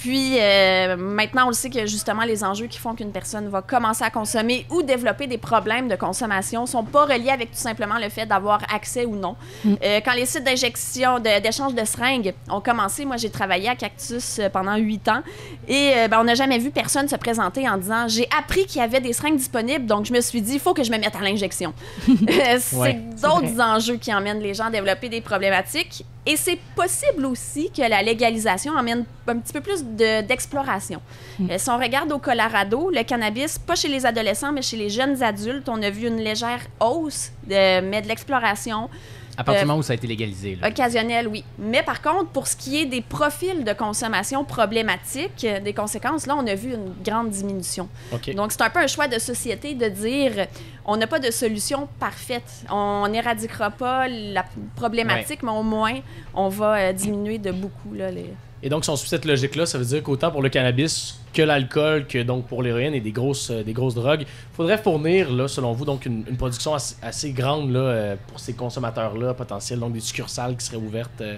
[0.04, 3.62] Puis euh, maintenant, on le sait que justement, les enjeux qui font qu'une personne va
[3.62, 7.94] commencer à consommer ou développer des problèmes de consommation sont pas reliés avec tout simplement
[7.98, 9.34] le fait d'avoir accès ou non.
[9.64, 14.40] Euh, quand les sites d'injection, d'échange de, seringues ont commencé, moi j'ai travaillé à Cactus
[14.40, 15.22] euh, pendant huit ans
[15.68, 18.82] et euh, ben, on n'a jamais vu personne se présenter en disant j'ai appris qu'il
[18.82, 20.98] y avait des seringues disponibles, donc je me suis dit il faut que je me
[20.98, 21.72] mette à l'injection.
[22.58, 26.04] C'est Ouais, d'autres enjeux qui emmènent les gens à développer des problématiques.
[26.26, 31.02] Et c'est possible aussi que la légalisation emmène un petit peu plus de- d'exploration.
[31.50, 34.88] Euh, si on regarde au Colorado, le cannabis, pas chez les adolescents, mais chez les
[34.88, 38.88] jeunes adultes, on a vu une légère hausse, de, mais de l'exploration
[39.36, 40.56] À partir du moment où ça a été légalisé.
[40.60, 40.68] là.
[40.68, 41.44] occasionnelle, oui.
[41.58, 46.26] Mais par contre, pour ce qui est des profils de consommation problématiques, euh, des conséquences,
[46.26, 47.88] là, on a vu une grande diminution.
[48.34, 50.46] Donc, c'est un peu un choix de société de dire
[50.84, 52.64] on n'a pas de solution parfaite.
[52.70, 54.44] On n'éradiquera pas la
[54.76, 56.00] problématique, mais au moins,
[56.34, 58.30] on va euh, diminuer de beaucoup là, les.
[58.64, 61.42] Et donc, si on suit cette logique-là, ça veut dire qu'autant pour le cannabis que
[61.42, 65.30] l'alcool, que donc pour l'héroïne et des grosses, euh, des grosses drogues, il faudrait fournir,
[65.30, 69.34] là, selon vous, donc une, une production assez, assez grande là, euh, pour ces consommateurs-là
[69.34, 71.36] potentiels, donc des succursales qui seraient ouvertes euh,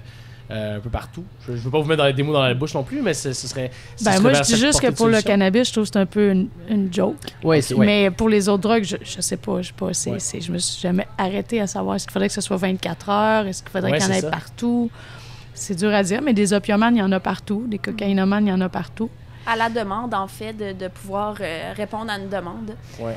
[0.52, 1.24] euh, un peu partout.
[1.44, 3.12] Je ne veux pas vous mettre dans, des mots dans la bouche non plus, mais
[3.14, 3.72] ce, ce serait.
[3.96, 5.98] ce Ben, serait moi, je dis juste que pour le cannabis, je trouve que c'est
[5.98, 7.16] un peu une, une joke.
[7.42, 7.84] Ouais, c'est- ouais.
[7.86, 9.60] Mais pour les autres drogues, je, je sais pas.
[9.62, 9.92] Je sais pas Ouais.
[10.40, 13.46] je me suis jamais arrêté à savoir est-ce qu'il faudrait que ce soit 24 heures,
[13.48, 14.30] est-ce qu'il faudrait Ouais, qu'il y en ait ça.
[15.58, 17.64] C'est dur à dire, mais des opiomanes, il y en a partout.
[17.66, 19.08] Des cocaïnomanes, il y en a partout.
[19.46, 22.76] À la demande, en fait, de, de pouvoir euh, répondre à une demande.
[23.00, 23.16] Ouais.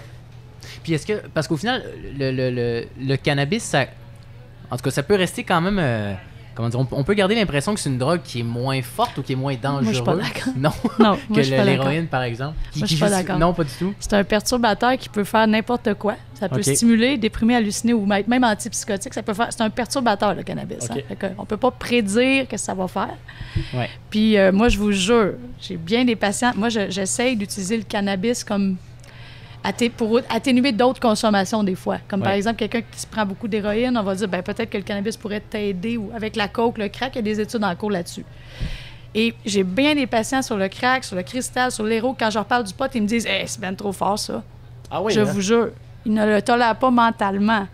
[0.84, 1.28] Puis est-ce que.
[1.34, 1.84] Parce qu'au final,
[2.18, 3.86] le, le, le, le cannabis, ça.
[4.72, 5.80] En tout cas, ça peut rester quand même.
[5.80, 6.14] euh,
[6.60, 9.18] comment dire on, on peut garder l'impression que c'est une drogue qui est moins forte
[9.18, 9.84] ou qui est moins dangereuse.
[9.84, 10.54] Moi, je suis pas d'accord.
[10.58, 10.70] Non.
[11.00, 12.56] Non, que moi, l'héroïne, par exemple.
[12.72, 13.40] Qui- Moi, je suis pas d'accord.
[13.40, 13.94] Non, pas du tout.
[14.00, 16.16] C'est un perturbateur qui peut faire n'importe quoi.
[16.34, 19.14] Ça peut stimuler, déprimer, halluciner ou même antipsychotique.
[19.14, 19.48] Ça peut faire.
[19.52, 20.90] C'est un perturbateur le cannabis.
[20.90, 20.96] Hein.
[21.08, 23.16] Fait que on peut pas prédire que ça va faire.
[23.74, 23.90] Ouais.
[24.10, 26.52] Puis euh, moi, je vous jure, j'ai bien des patients.
[26.56, 28.76] Moi, je- j'essaye d'utiliser le cannabis comme
[29.64, 31.98] atté- pour atténuer d'autres consommations des fois.
[32.08, 34.78] Comme par exemple quelqu'un qui se prend beaucoup d'héroïne, on va dire ben peut-être que
[34.78, 37.64] le cannabis pourrait t'aider ou avec la coke, le crack, il y a des études
[37.64, 38.26] en cours là-dessus.
[39.16, 42.16] Et j'ai bien des patients sur le crack, sur le cristal, sur l'héros.
[42.18, 44.44] Quand je leur parle du pot, ils me disent hey, c'est bien trop fort ça.
[44.92, 45.24] Ah oui, je hein?
[45.24, 45.70] vous jure,
[46.06, 47.68] ils ne le tolèrent pas mentalement.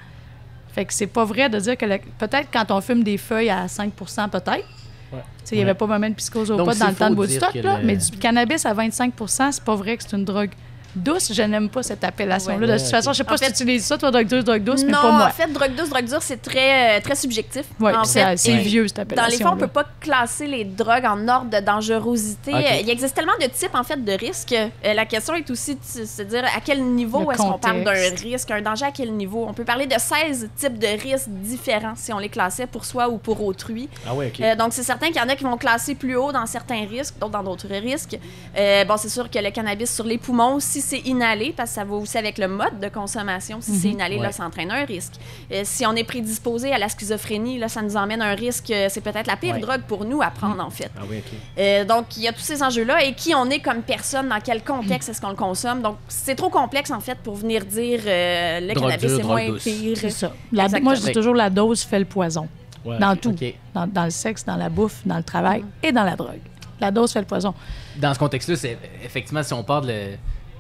[0.74, 3.50] Fait que c'est pas vrai de dire que le- peut-être quand on fume des feuilles
[3.50, 4.50] à 5% peut-être.
[5.14, 5.20] Ouais.
[5.20, 7.16] Tu sais, Il n'y avait pas vraiment de psychose au pot dans le temps de
[7.16, 10.50] Woodstock, le- mais du cannabis à 25% c'est pas vrai que c'est une drogue
[10.96, 11.32] douce.
[11.34, 12.58] Je n'aime pas cette appellation-là.
[12.60, 12.68] Ouais.
[12.68, 14.28] de Ouais, toute façon, je sais pas En si fait- tu utilises ça, toi, drogue
[14.28, 15.26] douce, drogue douce, mais non, pas moi.
[15.28, 17.66] en fait, drogue douce, drogue dure, c'est très, euh, très subjectif.
[17.80, 19.30] Ouais, en c'est vieux, cette Dans appellation.
[19.32, 22.52] les faits, on peut pas classer les drogues en ordre de dangerosité.
[22.82, 24.54] Il existe tellement de types en fait de risques.
[24.54, 27.92] Euh, la question est aussi de se dire à quel niveau est-ce qu'on parle d'un
[28.22, 29.46] risque, un danger à quel niveau.
[29.48, 33.10] On peut parler de 16 types de risques différents si on les classait pour soi
[33.10, 33.90] ou pour autrui.
[34.08, 34.40] Ah oui, ok.
[34.42, 36.86] Euh, donc, c'est certain qu'il y en a qui vont classer plus haut dans certains
[36.86, 38.18] risques, d'autres dans d'autres risques.
[38.58, 41.76] Euh, bon, c'est sûr que le cannabis sur les poumons, si c'est inhalé, parce que
[41.76, 44.86] ça va aussi avec le mode de consommation, si c'est inhalé, là, ça entraîne un
[44.86, 45.14] risque.
[45.52, 48.70] Euh, si on est prédisposé à la schizophrénie, là, ça nous emmène un risque.
[48.72, 49.60] euh, C'est peut-être la pire Ouais.
[49.60, 50.92] drogue pour nous à prendre, en fait.
[50.98, 51.34] Ah oui, ok.
[51.58, 53.04] Euh, donc, il y a tous ces enjeux-là.
[53.04, 55.82] Et qui on est comme personne, dans quel contexte est-ce qu'on le consomme?
[55.82, 59.24] Donc, c'est trop complexe, en fait, pour venir dire euh, le Drogue cannabis dure, est
[59.24, 59.64] drogue moins douce.
[59.64, 59.98] pire.
[59.98, 60.34] C'est ça.
[60.52, 62.48] La- moi, je dis toujours la dose fait le poison.
[62.86, 63.00] Ouais.
[63.00, 63.36] Dans tout.
[63.74, 66.40] Dans, dans le sexe, dans la bouffe, dans le travail et dans la drogue.
[66.80, 67.54] La dose fait le poison.
[67.98, 70.18] Dans ce contexte-là, c'est effectivement, si on part de, le-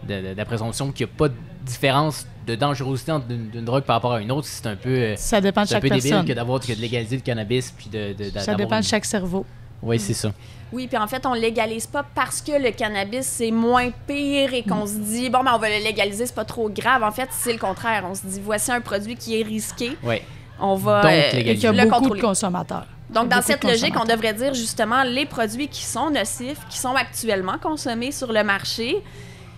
[0.07, 1.33] de- de- de la présomption qu'il n'y a pas de
[1.65, 5.15] différence de dangerosité entre d'une drogue par rapport à une autre, c'est un peu, euh,
[5.17, 6.27] Ça dépend de c'est un chaque peu débile personne.
[6.27, 9.45] que d'avoir que de légaliser le cannabis puis de, de, Ça dépend de chaque cerveau.
[9.81, 10.31] Oui, c'est ça.
[10.71, 14.63] Oui, puis en fait, on légalise pas parce que le cannabis c'est moins pire et
[14.63, 17.03] qu'on se dit bon ben on va le légaliser, c'est pas trop grave.
[17.03, 18.03] En fait, c'est le contraire.
[18.09, 20.21] On se dit voici un produit qui est risqué, Ouais.
[20.59, 22.21] on va Donc, euh, Et qu'il y a le beaucoup contrôler.
[22.21, 22.85] de consommateurs.
[23.11, 26.95] Donc dans cette logique, on devrait dire justement les produits qui sont nocifs, qui sont
[26.95, 28.97] actuellement consommés sur le marché.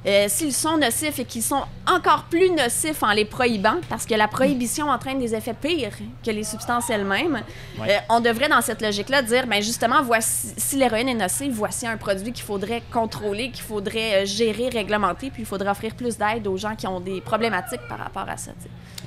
[0.07, 4.13] Euh, S'ils sont nocifs et qu'ils sont encore plus nocifs en les prohibant, parce que
[4.15, 5.91] la prohibition entraîne des effets pires
[6.25, 7.43] que les substances elles-mêmes,
[7.77, 7.91] Ouais.
[7.91, 11.85] euh, on devrait dans cette logique-là dire, ben justement, voici, si l'héroïne est nocive, voici
[11.87, 16.17] un produit qu'il faudrait contrôler, qu'il faudrait euh, gérer, réglementer, puis il faudrait offrir plus
[16.17, 18.51] d'aide aux gens qui ont des problématiques par rapport à ça.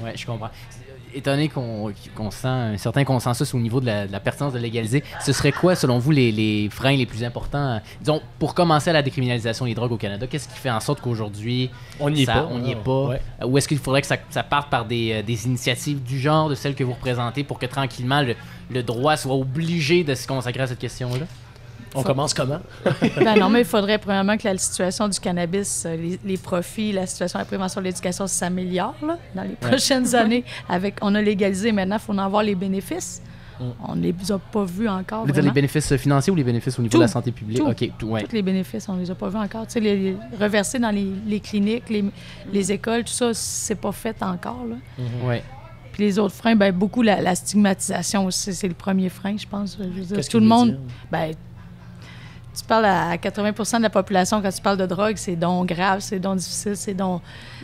[0.03, 0.51] Ouais, je comprends.
[1.15, 4.59] Étonné qu'on qu'on sent un certain consensus au niveau de la, de la pertinence de
[4.59, 8.55] légaliser, ce serait quoi, selon vous, les, les freins les plus importants, euh, disons, pour
[8.55, 10.27] commencer à la décriminalisation des drogues au Canada?
[10.27, 12.49] Qu'est-ce qui fait en sorte qu'aujourd'hui, On n'y est pas.
[12.51, 13.07] on n'y est Ah, pas?
[13.09, 13.21] ouais.
[13.45, 16.49] Ou est-ce qu'il faudrait que ça, ça parte par des, euh, des initiatives du genre,
[16.49, 18.35] de celles que vous représentez, pour que tranquillement le,
[18.71, 21.27] le droit soit obligé de se consacrer à cette question-là?
[21.95, 22.61] On commence comment?
[23.25, 26.93] Ben non, mais il faudrait premièrement que la situation du cannabis, euh, les, les profits,
[26.93, 28.95] la situation de la prévention de l'éducation s'améliore
[29.35, 30.45] dans les prochaines années.
[30.69, 33.23] Avec, on a légalisé, maintenant, il faut en avoir les bénéfices.
[33.87, 35.21] On ne les a pas vus encore.
[35.21, 36.97] Vous voulez dire les bénéfices financiers ou les bénéfices au niveau Tout.
[36.97, 37.59] de la santé publique?
[37.59, 37.67] Tout.
[37.69, 38.23] OK, tout, ouais.
[38.23, 39.67] Tous les bénéfices, on les a pas vus encore.
[39.67, 42.03] Tu sais, les, les- reverser dans les, les cliniques, les,
[42.51, 44.65] les écoles, tout ça, c'est pas fait encore.
[44.67, 44.77] Là.
[45.29, 45.43] ouais.
[45.93, 49.47] Puis les autres freins, ben, beaucoup la, la stigmatisation aussi, c'est le premier frein, je
[49.47, 49.77] pense.
[49.79, 50.79] Je veux dire, Qu'est-ce tout que le monde, dire?
[51.13, 51.35] ben,
[52.57, 56.01] tu parles à 80% de la population quand tu parles de drogue, c'est donc grave,
[56.01, 57.23] c'est donc difficile, c'est donc,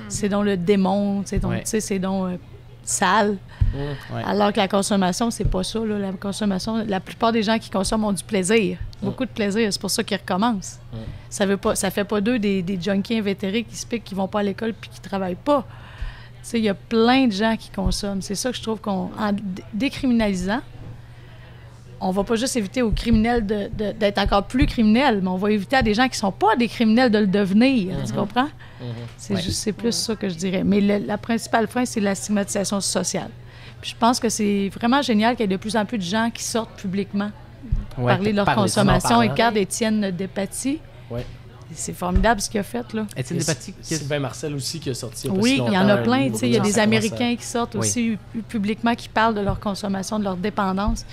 [0.08, 1.60] c'est donc le démon, c'est donc, Ouais.
[1.62, 2.36] tu sais, c'est donc euh,
[2.84, 3.36] sale.
[3.74, 4.22] Ouais.
[4.24, 5.80] Alors que la consommation, c'est pas ça.
[5.80, 5.98] Là.
[5.98, 9.72] La consommation, la plupart des gens qui consomment ont du plaisir, beaucoup de plaisir.
[9.72, 10.78] C'est pour ça qu'ils recommencent.
[11.28, 14.14] Ça veut pas, ça fait pas d'eux des, des junkies invétérés qui se piquent, qui
[14.14, 15.66] vont pas à l'école puis qui travaillent pas.
[16.42, 18.22] Tu sais, il y a plein de gens qui consomment.
[18.22, 20.60] C'est ça que je trouve qu'on, en dé- décriminalisant,
[22.00, 25.36] on va pas juste éviter aux criminels de- de- d'être encore plus criminels, mais on
[25.36, 27.96] va éviter à des gens qui sont pas des criminels de le devenir.
[28.06, 28.48] Tu comprends?
[29.16, 29.40] C'est Ouais.
[29.42, 30.62] juste- c'est plus ça que je dirais.
[30.64, 33.30] Mais le- la principale frein, c'est la stigmatisation sociale.
[33.80, 36.02] Puis je pense que c'est vraiment génial qu'il y ait de plus en plus de
[36.02, 37.30] gens qui sortent publiquement
[37.98, 39.18] Ouais, parler de leur parler, consommation.
[39.18, 40.80] Regarde Étienne Despatie.
[41.10, 41.24] Ouais.
[41.72, 43.06] C'est formidable ce qu'il a fait, là.
[43.16, 43.74] Est-il Et des pratiques?
[43.82, 45.26] Sylvain Marcel aussi qui a sorti.
[45.26, 46.30] il a Oui, il y en a plein.
[46.42, 47.80] Il y a des à- Américains qui sortent Oui.
[47.80, 51.04] aussi pu- publiquement, qui parlent de leur consommation, de leur dépendance,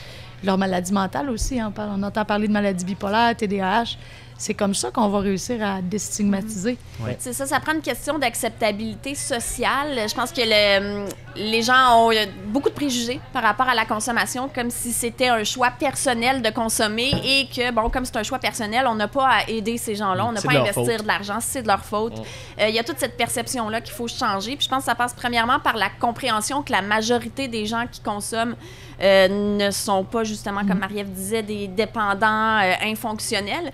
[0.44, 1.60] leur maladie mentale aussi.
[1.60, 1.74] hein.
[1.78, 3.98] On, entend parler de maladie bipolaire, TDAH.
[4.46, 6.78] C'est comme ça qu'on va réussir à déstigmatiser.
[7.18, 9.98] C'est ça, ça prend une question d'acceptabilité sociale.
[10.10, 11.06] Je pense que le-
[11.38, 12.12] les gens ont
[12.48, 16.50] beaucoup de préjugés par rapport à la consommation, comme si c'était un choix personnel de
[16.50, 19.96] consommer et que, bon, comme c'est un choix personnel, on n'a pas à aider ces
[19.96, 21.04] gens-là, on n'a pas à investir faute.
[21.04, 22.20] de l'argent, c'est de leur faute.
[22.60, 24.58] Euh, Il y a toute cette perception-là qu'il faut changer.
[24.58, 27.86] Puis je pense que ça passe premièrement par la compréhension que la majorité des gens
[27.90, 28.58] qui consomment
[29.02, 29.28] euh,
[29.58, 33.72] ne sont pas, justement, comme Marie-Ève disait, des dépendants euh, infonctionnels.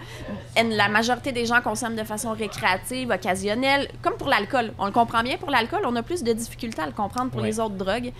[0.63, 4.73] La majorité des gens consomment de façon récréative, occasionnelle, comme pour l'alcool.
[4.77, 7.41] On le comprend bien pour l'alcool, on a plus de difficultés à le comprendre pour
[7.41, 7.47] Ouais.
[7.47, 8.11] les autres drogues.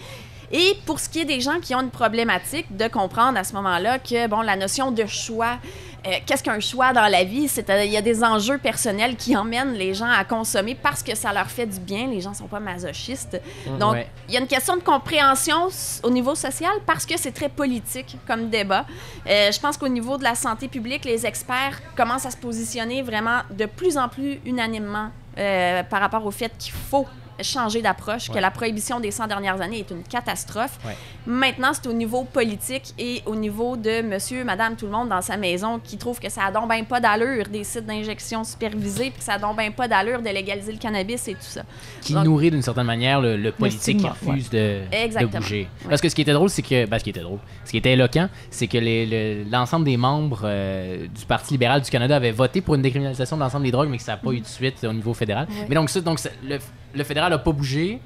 [0.52, 3.54] Et pour ce qui est des gens qui ont une problématique, de comprendre à ce
[3.54, 5.58] moment-là que, bon, la notion de choix,
[6.06, 7.50] euh, qu'est-ce qu'un choix dans la vie?
[7.70, 11.16] Euh, il y a des enjeux personnels qui emmènent les gens à consommer parce que
[11.16, 12.08] ça leur fait du bien.
[12.08, 13.39] Les gens sont pas masochistes.
[13.80, 14.08] Donc, Ouais.
[14.28, 15.68] il y a une question de compréhension
[16.04, 18.86] au niveau social parce que c'est très politique comme débat.
[19.28, 23.02] Euh, je pense qu'au niveau de la santé publique, les experts commencent à se positionner
[23.02, 27.06] vraiment de plus en plus unanimement euh, par rapport au fait qu'il faut
[27.44, 30.78] changer d'approche, que la prohibition des 100 dernières années est une catastrophe.
[30.86, 30.96] Ouais.
[31.26, 35.22] Maintenant, c'est au niveau politique et au niveau de monsieur, madame, tout le monde dans
[35.22, 39.10] sa maison qui trouve que ça a donc ben pas d'allure des sites d'injection supervisés,
[39.12, 41.62] puis que ça a donc ben pas d'allure de légaliser le cannabis et tout ça.
[42.02, 45.68] qui Donc- nourrit d'une certaine manière le, le politique qui refuse de, de bouger.
[45.88, 46.86] Parce que ce qui était drôle, c'est que.
[46.86, 47.40] Ben, ce qui était drôle.
[47.66, 51.90] Ce qui était éloquent, c'est que le- l'ensemble des membres euh, du Parti libéral du
[51.90, 54.32] Canada avaient voté pour une décriminalisation de l'ensemble des drogues, mais que ça n'a pas
[54.32, 55.48] eu de suite au niveau fédéral.
[55.68, 56.58] Mais donc, ça, donc ça- le,
[56.94, 58.00] le fédéral n'a pas bougé.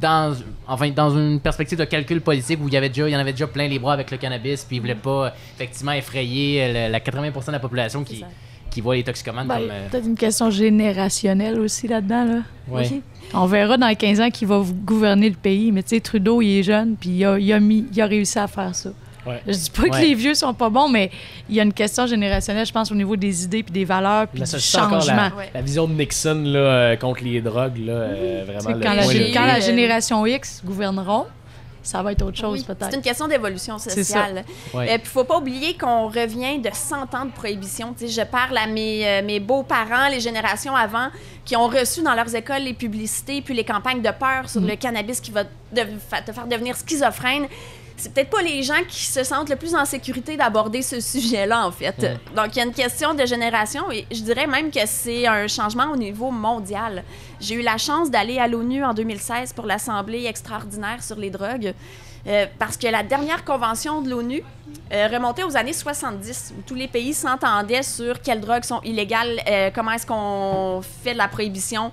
[0.00, 0.32] Dans,
[0.68, 3.18] enfin, dans une perspective de calcul politique où il y, avait déjà, il y en
[3.18, 6.92] avait déjà plein les bras avec le cannabis, puis ils voulaient pas effectivement effrayer le-
[6.92, 8.24] la 80% de la population qui,
[8.70, 9.70] qui voit les toxicomanes Ben, comme.
[9.72, 12.24] euh, Peut-être une question générationnelle aussi là-dedans.
[12.24, 12.38] Là.
[13.34, 15.72] On verra dans 15 ans qui va gouverner le pays.
[15.72, 18.06] Mais tu sais, Trudeau, il est jeune, puis il a, il a mis, il a
[18.06, 18.90] réussi à faire ça.
[19.28, 19.42] Ouais.
[19.46, 20.02] Je dis pas que Ouais.
[20.02, 21.10] les vieux sont pas bons, mais
[21.48, 24.26] il y a une question générationnelle, je pense, au niveau des idées puis des valeurs
[24.28, 25.16] puis Là, du ça, c'est encore changement.
[25.30, 25.50] la, Ouais.
[25.54, 28.76] la vision de Nixon là, euh, contre les drogues, là, euh, vraiment.
[28.76, 31.26] le- quand, la, Ouais, quand la génération X gouverneront,
[31.82, 32.94] ça va être autre chose Oui, C'est peut-être.
[32.96, 34.44] une question d'évolution sociale.
[34.74, 34.94] Ouais.
[34.94, 37.94] Et puis, faut pas oublier qu'on revient de 100 ans de prohibition.
[37.98, 41.08] Tu sais, je parle à mes, euh, mes beaux-parents, les générations avant,
[41.46, 44.76] qui ont reçu dans leurs écoles les publicités puis les campagnes de peur sur le
[44.76, 47.46] cannabis qui va de- fa- te faire devenir schizophrène.
[47.98, 51.66] C'est peut-être pas les gens qui se sentent le plus en sécurité d'aborder ce sujet-là,
[51.66, 51.98] en fait.
[52.34, 55.48] Donc, il y a une question de génération et je dirais même que c'est un
[55.48, 57.02] changement au niveau mondial.
[57.40, 61.74] J'ai eu la chance d'aller à l'ONU en 2016 pour l'Assemblée extraordinaire sur les drogues.
[62.26, 64.42] Euh, parce que la dernière convention de l'ONU
[64.92, 69.40] euh, remontait aux années 70, où tous les pays s'entendaient sur quelles drogues sont illégales,
[69.48, 71.90] euh, comment est-ce qu'on fait de la prohibition.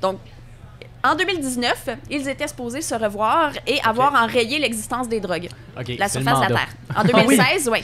[0.00, 0.18] Donc,
[1.04, 5.48] en 2019, ils étaient supposés se revoir et avoir enrayé l'existence des drogues,
[5.98, 6.46] la surface de la.
[6.48, 6.68] Terre.
[6.96, 7.78] En 2016, oui.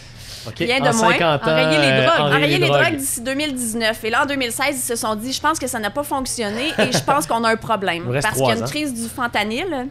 [0.46, 0.54] OK.
[0.58, 1.12] Rien de En moins.
[1.12, 2.20] 50 ans, enrayer les drogues.
[2.20, 2.80] enrayer Enrayer les drogues.
[2.82, 4.04] drogues d'ici 2019.
[4.04, 6.68] Et là, en 2016, ils se sont dit, je pense que ça n'a pas fonctionné
[6.78, 8.04] et je pense qu'on a un problème.
[8.20, 8.66] Parce qu'il y a une ans.
[8.66, 9.88] crise du fentanyl.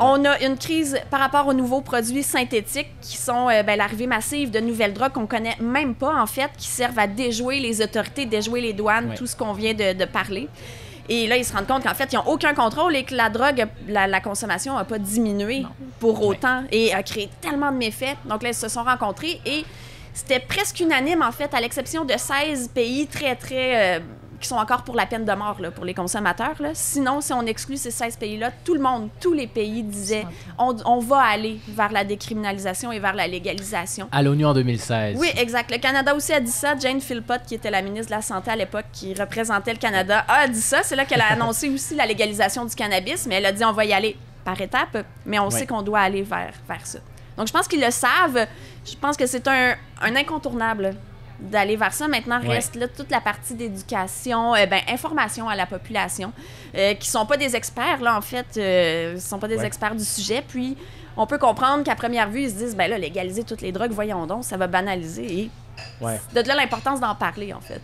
[0.00, 4.06] On a une crise par rapport aux nouveaux produits synthétiques qui sont euh, ben, l'arrivée
[4.06, 7.82] massive de nouvelles drogues qu'on connaît même pas, en fait, qui servent à déjouer les
[7.82, 9.16] autorités, déjouer les douanes, Ouais.
[9.16, 10.48] tout ce qu'on vient de, de parler.
[11.08, 13.30] Et là, ils se rendent compte qu'en fait, ils n'ont aucun contrôle et que la
[13.30, 15.64] drogue, la, la consommation n'a pas diminué
[16.00, 18.16] pour autant et a créé tellement de méfaits.
[18.26, 19.64] Donc là, ils se sont rencontrés et
[20.12, 23.98] c'était presque unanime, en fait, à l'exception de 16 pays très, très.
[23.98, 24.00] euh,
[24.40, 26.54] qui sont encore pour la peine de mort là, pour les consommateurs.
[26.60, 26.70] Là.
[26.74, 30.26] Sinon, si on exclut ces 16 pays-là, tout le monde, tous les pays disaient
[30.58, 34.08] on, on va aller vers la décriminalisation et vers la légalisation.
[34.12, 35.16] À l'ONU en 2016.
[35.18, 35.70] Oui, exact.
[35.70, 36.78] Le Canada aussi a dit ça.
[36.78, 40.24] Jane Philpott, qui était la ministre de la Santé à l'époque, qui représentait le Canada,
[40.28, 40.82] a dit ça.
[40.82, 43.72] C'est là qu'elle a annoncé aussi la légalisation du cannabis, mais elle a dit on
[43.72, 47.00] va y aller par étapes, mais on sait qu'on doit aller vers, vers ça.
[47.36, 48.46] Donc, je pense qu'ils le savent.
[48.84, 50.94] Je pense que c'est un, un incontournable
[51.40, 52.08] d'aller vers ça.
[52.08, 52.48] Maintenant, Ouais.
[52.48, 56.32] reste là toute la partie d'éducation, euh, ben, information à la population,
[56.76, 59.66] euh, qui sont pas des experts, là, en fait, euh, sont pas des Ouais.
[59.66, 60.42] experts du sujet.
[60.46, 60.76] Puis,
[61.16, 63.92] on peut comprendre qu'à première vue, ils se disent, ben là, légaliser toutes les drogues,
[63.92, 65.40] voyons donc, ça va banaliser.
[65.42, 65.50] Et
[66.00, 66.20] Ouais.
[66.34, 67.80] de là l'importance d'en parler, en fait.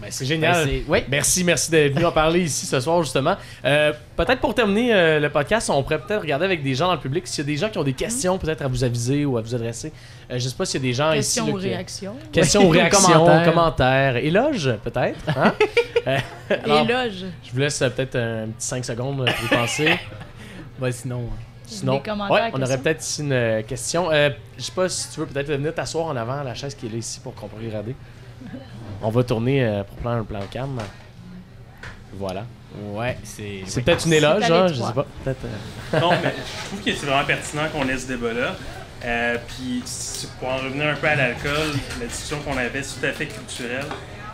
[0.00, 0.68] Ben, c'est Ben, génial.
[0.88, 1.04] oui.
[1.08, 3.36] Merci, merci d'être venu en parler ici ce soir, justement.
[3.64, 6.94] Euh, peut-être pour terminer euh, le podcast, on pourrait peut-être regarder avec des gens dans
[6.94, 9.24] le public s'il y a des gens qui ont des questions peut-être à vous aviser
[9.26, 9.92] ou à vous adresser.
[10.30, 11.52] Euh, je sais pas s'il y a des gens Questions ici.
[11.52, 12.16] ou là, qui- réactions.
[12.32, 14.16] Questions Ouais, ou ou réactions, commentaires.
[14.16, 15.18] éloges peut-être.
[15.36, 15.52] hein?
[16.06, 16.16] Euh,
[16.64, 17.26] alors, Éloges.
[17.44, 19.90] je vous laisse peut-être un petit 5 secondes pour y penser.
[20.80, 21.28] Ouais, sinon.
[21.66, 22.78] Sinon, ouais, on aurait questions?
[22.82, 24.10] peut-être ici une question.
[24.10, 26.86] Je sais pas si tu veux peut-être venir t'asseoir en avant à la chaise qui
[26.86, 27.94] est là ici pour qu'on puisse regarder.
[29.02, 30.78] On va tourner euh, pour prendre un plan cam.
[32.14, 32.44] Voilà.
[32.92, 33.62] Ouais, c'est.
[33.66, 33.82] C'est oui.
[33.82, 35.06] peut-être une éloge, hein, je sais pas.
[35.24, 35.44] Peut-être.
[35.94, 38.54] euh, Non, mais je trouve que c'est vraiment pertinent qu'on ait ce débat-là.
[39.04, 39.82] Euh, puis,
[40.38, 41.52] pour en revenir un peu à l'alcool,
[42.00, 43.86] la discussion qu'on avait, c'est tout à fait culturelle.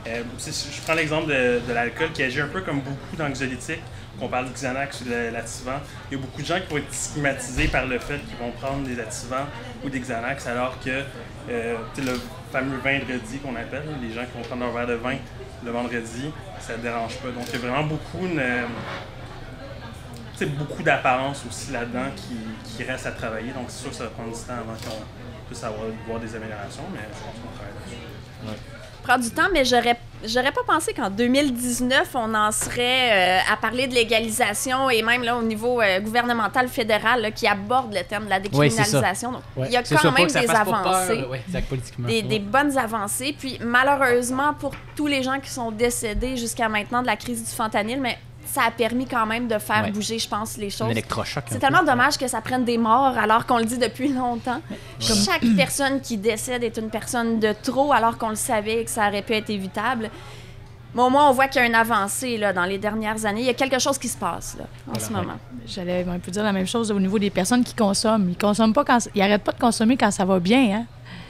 [0.09, 3.83] Euh, je prends l'exemple de, de l'alcool qui agit un peu comme beaucoup d'anxiolytiques,
[4.21, 5.81] qu'on parle de Xanax ou de lativant.
[6.11, 8.51] Il y a beaucoup de gens qui vont être stigmatisés par le fait qu'ils vont
[8.53, 9.47] prendre des lativants
[9.85, 10.91] ou des Xanax, alors que
[11.51, 12.21] euh, tu sais, le
[12.57, 15.17] fameux vendredi qu'on appelle, les gens qui vont prendre leur verre de vin
[15.65, 17.29] le vendredi, ça ne dérange pas.
[17.29, 18.67] Donc, il y a vraiment beaucoup une, euh,
[20.59, 23.53] beaucoup d'apparence aussi là-dedans qui, reste à travailler.
[23.53, 26.35] Donc, c'est sûr que ça va prendre du temps avant qu'on puisse avoir, voir des
[26.35, 29.29] améliorations, mais je pense qu'on travaille là-dessus.
[29.29, 33.87] du temps, mais j'aurais j'aurais pas pensé qu'en 2019, on en serait euh, à parler
[33.87, 38.25] de légalisation et même là au niveau euh, gouvernemental fédéral là, qui aborde le thème
[38.25, 39.33] de la décriminalisation.
[39.33, 39.67] Donc, Ouais.
[39.69, 41.17] il y a quand même des avancées.
[41.21, 41.31] peur.
[41.31, 42.09] Ouais, exact, politiquement.
[42.09, 43.35] Des, des bonnes avancées.
[43.39, 47.51] Puis malheureusement, pour tous les gens qui sont décédés jusqu'à maintenant de la crise du
[47.51, 49.91] fentanyl, mais ça a permis quand même de faire Ouais.
[49.91, 50.89] bouger, je pense, les choses.
[50.95, 51.59] C'est peu.
[51.59, 54.61] tellement dommage que ça prenne des morts alors qu'on le dit depuis longtemps.
[55.01, 58.91] Chaque personne qui décède est une personne de trop alors qu'on le savait et que
[58.91, 60.11] ça aurait pu être évitable.
[60.95, 63.41] Mais au moins, on voit qu'il y a une avancée là, dans les dernières années.
[63.41, 65.35] Il y a quelque chose qui se passe là, en ce moment.
[65.67, 68.31] J'allais un peu dire la même chose au niveau des personnes qui consomment.
[68.31, 70.87] Ils consomment pas quand ils arrêtent pas de consommer quand ça va bien, hein.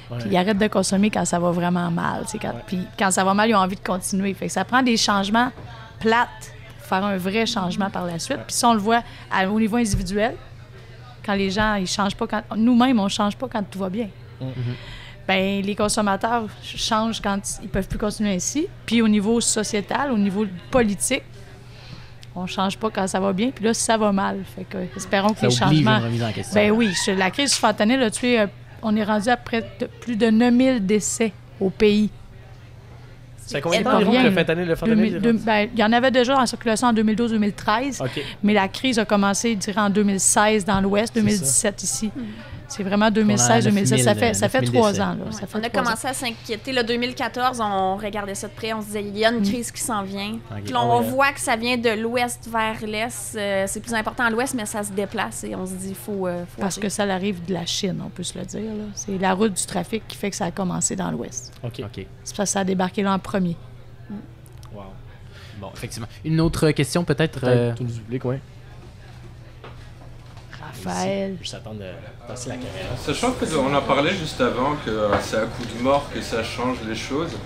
[0.08, 0.18] Ouais.
[0.20, 2.24] Puis ils arrêtent de consommer quand ça va vraiment mal.
[2.40, 4.34] Quand, Puis quand ça va mal, ils ont envie de continuer.
[4.34, 5.50] Fait que ça prend des changements
[5.98, 6.52] plates
[6.86, 8.38] faire un vrai changement par la suite.
[8.46, 10.34] Puis ça, on le voit à- au niveau individuel.
[11.24, 12.42] Quand les gens, ils changent pas quand.
[12.56, 14.08] Nous-mêmes, on change pas quand tout va bien.
[15.26, 18.68] Ben, les consommateurs changent quand ils peuvent plus continuer ainsi.
[18.86, 21.22] Puis au niveau sociétal, au niveau politique,
[22.34, 23.50] on change pas quand ça va bien.
[23.50, 24.42] Puis là, ça va mal.
[24.54, 25.98] Fait que espérons que Ça les changements.
[26.06, 26.54] une en question.
[26.54, 28.40] Ben oui, la crise du fentanyl a tué.
[28.40, 28.46] euh,
[28.82, 32.10] on est rendu à près de plus de 9000 décès au pays.
[33.46, 34.34] C'est combien de temps environ le le
[34.74, 34.74] fentanyl?
[34.86, 38.20] 2000 deux- ben, il y en avait déjà en circulation en 2012-2013, Ok.
[38.42, 42.10] mais la crise a commencé, je dirais, en 2016 dans l'Ouest, 2017 ici.
[42.68, 44.02] C'est vraiment 2016-2017.
[44.02, 45.14] Ça fait, ça fait 9000 trois ans.
[45.14, 45.32] Là.
[45.32, 45.70] Ça fait On a ans.
[45.72, 46.72] commencé à s'inquiéter.
[46.72, 48.72] Le 2014, on regardait ça de près.
[48.72, 50.38] On se disait, il y a une crise qui s'en vient.
[50.64, 53.36] Puis Ah on voit que ça vient de l'ouest vers l'est.
[53.36, 55.94] Euh, c'est plus important à l'ouest, mais ça se déplace et on se dit, il
[55.94, 58.60] faut, euh, faut Parce que ça arrive de la Chine, on peut se le dire.
[58.94, 61.52] C'est la route du trafic qui fait que ça a commencé dans l'Ouest.
[61.62, 61.82] Ok.
[61.84, 63.56] C'est parce que ça a débarqué là en premier.
[64.74, 64.82] Wow.
[65.60, 66.08] Bon, effectivement.
[66.24, 67.40] Une autre question, peut-être.
[67.40, 68.40] Peut-être euh, tout le public, ouais.
[70.86, 71.36] Raphaël.
[71.40, 71.90] Juste attendre de
[72.28, 72.96] passer la caméra.
[72.98, 76.42] Sachant qu'on en parlait juste avant que euh, c'est à coup de mort que ça
[76.42, 77.36] change les choses,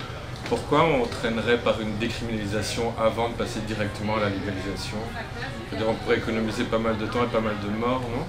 [0.49, 4.97] pourquoi on traînerait par une décriminalisation avant de passer directement à la légalisation?
[5.73, 8.25] Dire, On pourrait économiser pas mal de temps et pas mal de morts, non?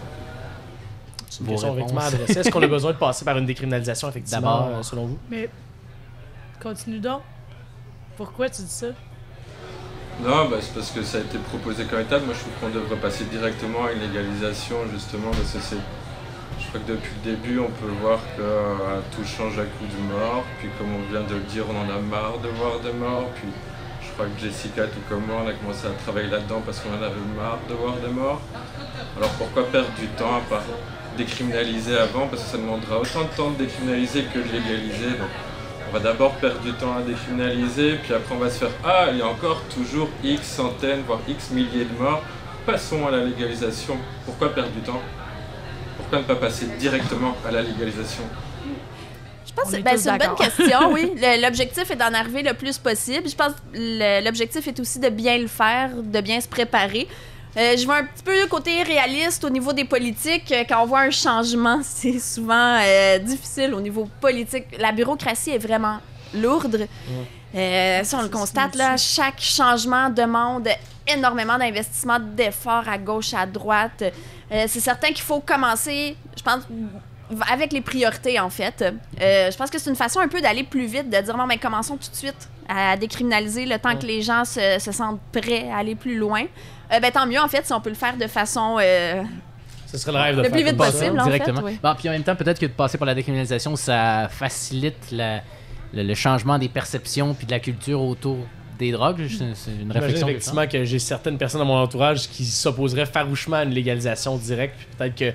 [1.29, 1.91] C'est une question réponses.
[1.91, 2.39] effectivement adressée.
[2.39, 4.67] Est-ce qu'on a besoin de passer par une décriminalisation, effectivement, D'abord.
[4.77, 5.17] euh, selon vous?
[5.29, 5.49] Mais
[6.61, 7.21] continue donc.
[8.17, 8.87] Pourquoi tu dis ça?
[10.19, 12.23] Non, bah, c'est parce que ça a été proposé comme étape.
[12.25, 15.81] Moi, je trouve qu'on devrait passer directement à une légalisation, justement, parce que c'est.
[16.59, 19.85] Je crois que depuis le début, on peut voir que euh, tout change à coup
[19.89, 20.43] de mort.
[20.59, 23.29] Puis, comme on vient de le dire, on en a marre de voir des morts.
[23.35, 23.49] Puis,
[24.01, 26.91] je crois que Jessica, tout comme moi, on a commencé à travailler là-dedans parce qu'on
[26.91, 28.41] en avait marre de voir des morts.
[29.17, 30.63] Alors, pourquoi perdre du temps à part
[31.17, 32.27] décriminaliser avant?
[32.27, 35.17] Parce que ça demandera autant de temps de décriminaliser que de légaliser.
[35.91, 39.07] On va d'abord perdre du temps à décriminaliser, puis après on va se faire Ah,
[39.11, 42.23] il y a encore toujours X centaines, voire X milliers de morts.
[42.65, 43.97] Passons à la légalisation.
[44.25, 45.01] Pourquoi perdre du temps?
[45.97, 48.23] Pourquoi ne pas passer directement à la légalisation?
[49.45, 51.11] Je pense que ben, c'est une bonne question, oui.
[51.41, 53.27] L'objectif est d'en arriver le plus possible.
[53.27, 57.07] Je pense que l'objectif est aussi de bien le faire, de bien se préparer.
[57.57, 60.51] Euh, je vois un petit peu le côté réaliste au niveau des politiques.
[60.51, 64.65] Euh, Quand on voit un changement, c'est souvent euh, difficile au niveau politique.
[64.79, 65.97] La bureaucratie est vraiment
[66.33, 66.87] lourde.
[67.53, 70.69] Euh, ça, on le constate, là, chaque changement demande
[71.05, 74.03] énormément d'investissement, d'efforts à gauche, à droite.
[74.51, 76.61] Euh, c'est certain qu'il faut commencer, je pense,
[77.51, 78.81] avec les priorités, en fait.
[79.19, 81.45] Euh, je pense que c'est une façon un peu d'aller plus vite, de dire, bon,
[81.45, 85.19] mais commençons tout de suite à décriminaliser le temps que les gens se, se sentent
[85.33, 86.43] prêts à aller plus loin.
[86.93, 88.77] Euh, ben, tant mieux, en fait, si on peut le faire de façon...
[88.81, 89.23] euh,
[89.87, 90.91] Ce serait le rêve de Le faire plus vite comme ça.
[90.91, 91.19] possible.
[91.19, 91.59] en directement.
[91.61, 91.79] fait, oui.
[91.81, 95.41] Bon, puis en même temps, peut-être que de passer par la décriminalisation, ça facilite la-
[95.93, 98.37] le, le changement des perceptions puis de la culture autour
[98.79, 99.27] des drogues.
[99.29, 100.27] C'est une réflexion.
[100.27, 104.75] effectivement que j'ai certaines personnes dans mon entourage qui s'opposeraient farouchement à une légalisation directe.
[104.77, 105.33] Puis peut-être que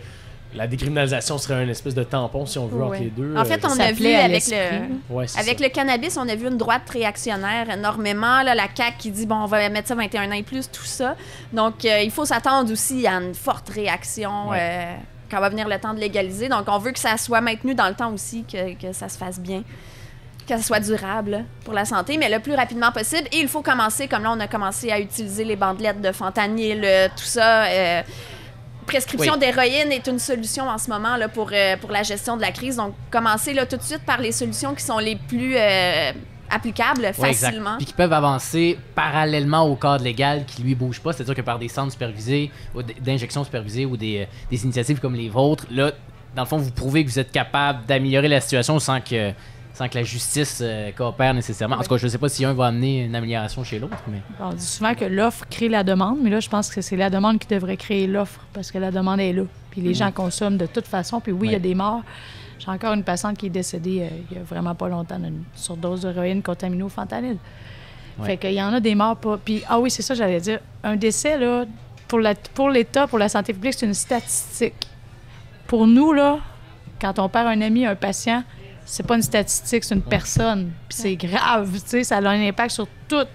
[0.57, 3.36] la décriminalisation serait un espèce de tampon, si on veut, entre les deux.
[3.36, 5.14] En fait, Euh, on a vu avec le...
[5.14, 5.64] ouais, c'est Avec ça.
[5.64, 8.42] le cannabis, on a vu une droite réactionnaire énormément.
[8.42, 10.84] Là, la CAQ qui dit, bon, on va mettre ça 21 ans et plus, tout
[10.84, 11.14] ça.
[11.52, 14.59] Donc, euh, il faut s'attendre aussi à une forte réaction Ouais.
[14.61, 14.94] euh,
[15.30, 16.48] quand va venir le temps de légaliser.
[16.48, 19.18] Donc, on veut que ça soit maintenu dans le temps aussi, que, que ça se
[19.18, 19.62] fasse bien,
[20.48, 23.26] que ça soit durable pour la santé, mais le plus rapidement possible.
[23.32, 26.80] Et il faut commencer, comme là, on a commencé à utiliser les bandelettes de fentanyl,
[27.16, 27.64] tout ça.
[27.64, 28.02] euh,
[28.87, 29.39] prescription Oui.
[29.39, 32.53] d'héroïne est une solution en ce moment là, pour, euh, pour la gestion de la
[32.53, 32.76] crise.
[32.76, 36.12] Donc, commencer là, tout de suite par les solutions qui sont les plus euh,
[36.51, 37.47] applicables Ouais, exact.
[37.49, 37.76] facilement.
[37.76, 41.59] Puis qui peuvent avancer parallèlement au cadre légal qui lui bouge pas, c'est-à-dire que par
[41.59, 45.93] des centres supervisés, ou d'injections supervisées ou des, euh, des initiatives comme les vôtres, là,
[46.34, 49.32] dans le fond, vous prouvez que vous êtes capable d'améliorer la situation sans que,
[49.77, 51.77] sans que la justice euh, coopère nécessairement.
[51.77, 54.22] En tout cas, je sais pas si un va amener une amélioration chez l'autre, mais
[54.41, 57.11] On dit souvent que l'offre crée la demande, mais là, je pense que c'est la
[57.11, 59.43] demande qui devrait créer l'offre parce que la demande est là.
[59.70, 61.20] Puis les gens consomment de toute façon.
[61.20, 62.01] Puis oui, il y a des morts.
[62.59, 65.43] J'ai encore une patiente qui est décédée euh, il y a vraiment pas longtemps d'une
[65.55, 67.37] surdose d'héroïne contaminée au fentanyl.
[68.18, 68.24] Ouais.
[68.27, 69.37] Fait qu'il y en a des morts pas.
[69.45, 70.61] Puis, ah oui, c'est ça, j'allais dire.
[70.83, 71.66] Un décès, là,
[72.09, 74.89] pour la- pour l'État, pour la santé publique, c'est une statistique.
[75.66, 76.39] Pour nous, là,
[76.99, 78.43] quand on perd un ami, un patient,
[78.87, 80.70] c'est pas une statistique, c'est une personne.
[80.89, 83.26] Puis c'est grave, tu sais, ça a un impact sur tout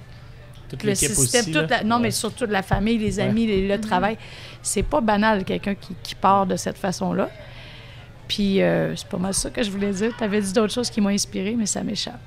[0.70, 1.52] Toute le système, aussi.
[1.52, 2.04] toute la- non, Ouais.
[2.04, 3.24] mais surtout de la famille, les Ouais.
[3.26, 4.18] amis, les- le travail.
[4.64, 7.30] C'est pas banal, quelqu'un qui, qui part de cette façon-là.
[8.28, 10.14] Puis, euh, c'est pas mal ça que je voulais dire.
[10.18, 12.22] Tu avais dit d'autres choses qui m'ont inspiré, mais ça m'échappe.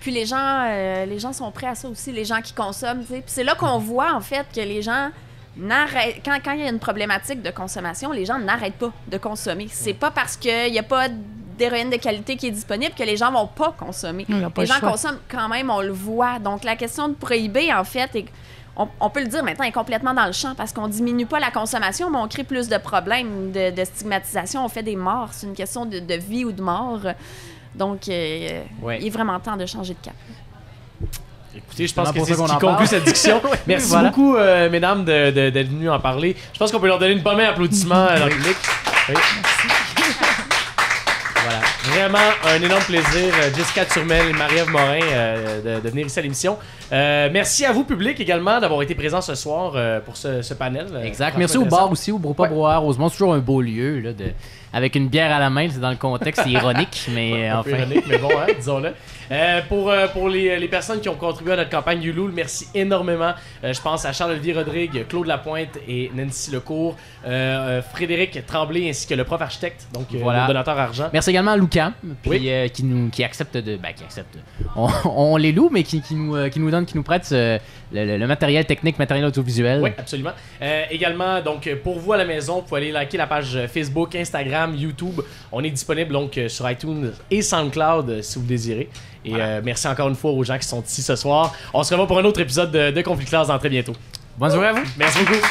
[0.00, 3.02] Puis les gens, euh, les gens sont prêts à ça aussi, les gens qui consomment.
[3.02, 3.14] tu sais.
[3.20, 5.10] Puis c'est là qu'on voit en fait que les gens
[5.58, 6.22] n'arrêtent.
[6.24, 9.66] Quand, quand il y a une problématique de consommation, les gens n'arrêtent pas de consommer.
[9.70, 11.08] C'est pas parce qu'il n'y a pas
[11.60, 14.24] d'héroïne de qualité qui est disponible que les gens vont pas consommer.
[14.24, 14.90] Pas les le gens choix.
[14.90, 16.38] consomment quand même, on le voit.
[16.40, 18.26] Donc la question de prohiber, en fait, est-
[18.76, 21.38] on, on peut le dire maintenant, est complètement dans le champ parce qu'on diminue pas
[21.38, 24.64] la consommation, mais on crée plus de problèmes de, de stigmatisation.
[24.64, 25.28] On fait des morts.
[25.32, 27.00] C'est une question de, de vie ou de mort.
[27.74, 28.98] Donc, euh, Ouais.
[29.00, 30.14] il est vraiment temps de changer de cap.
[31.54, 33.40] Écoutez, je pense que c'est ce qu'on qui conclut cette discussion.
[33.44, 34.08] Oui, Merci voilà.
[34.08, 36.36] beaucoup, euh, mesdames, de- d'être venues en parler.
[36.52, 38.56] Je pense qu'on peut leur donner une bonne main d'applaudissement euh, dans le public.
[39.08, 39.14] Oui.
[39.14, 39.79] Voilà.
[41.84, 46.18] Vraiment un énorme plaisir, euh, Jessica Turmel et Marie-Ève Morin, euh, de, de venir ici
[46.18, 46.58] à l'émission.
[46.92, 50.52] Euh, merci à vous, public, également, d'avoir été présents ce soir euh, pour ce, ce
[50.52, 50.88] panel.
[50.92, 51.38] euh, Exact.
[51.38, 52.76] Merci au bar aussi, au Bropa Ouais.
[52.76, 54.26] Rosemont, c'est toujours un beau lieu, là, de...
[54.72, 55.68] avec une bière à la main.
[55.70, 57.70] C'est dans le contexte, c'est ironique, mais enfin.
[57.70, 58.94] ironique, mais bon, hein, disons-le.
[59.32, 62.66] Euh, pour euh, pour les, les personnes qui ont contribué à notre campagne Ulule, merci
[62.74, 63.32] énormément.
[63.62, 67.28] Euh, je pense à Charles-Olivier Rodrigue, Claude Lapointe et Nancy Lecourt, euh,
[67.78, 70.42] euh, Frédéric Tremblay ainsi que le prof architecte, donc euh, Voilà.
[70.42, 71.10] le donateur argent.
[71.12, 71.92] Merci également à Lucam,
[72.22, 72.50] puis Oui.
[72.50, 74.36] euh, qui nous qui accepte de ben, qui accepte.
[74.74, 77.28] On, on les loue, mais qui, qui nous euh, qui nous donne, qui nous prête
[77.30, 77.58] le,
[77.92, 79.80] le- le matériel technique, matériel audiovisuel.
[79.80, 80.32] Oui, absolument.
[80.60, 83.54] Euh, également, donc, euh, pour vous à la maison, vous pouvez aller liker la page
[83.54, 85.20] euh, Facebook, Instagram, YouTube.
[85.52, 88.88] On est disponible donc euh, sur iTunes et SoundCloud euh, si vous le désirez.
[89.24, 91.54] Et euh, merci encore une fois aux gens qui sont ici ce soir.
[91.74, 93.94] On se revoit pour un autre épisode de, de Conflit Classe dans très bientôt.
[94.38, 94.84] Bonne soirée à vous.
[94.96, 95.46] Merci beaucoup.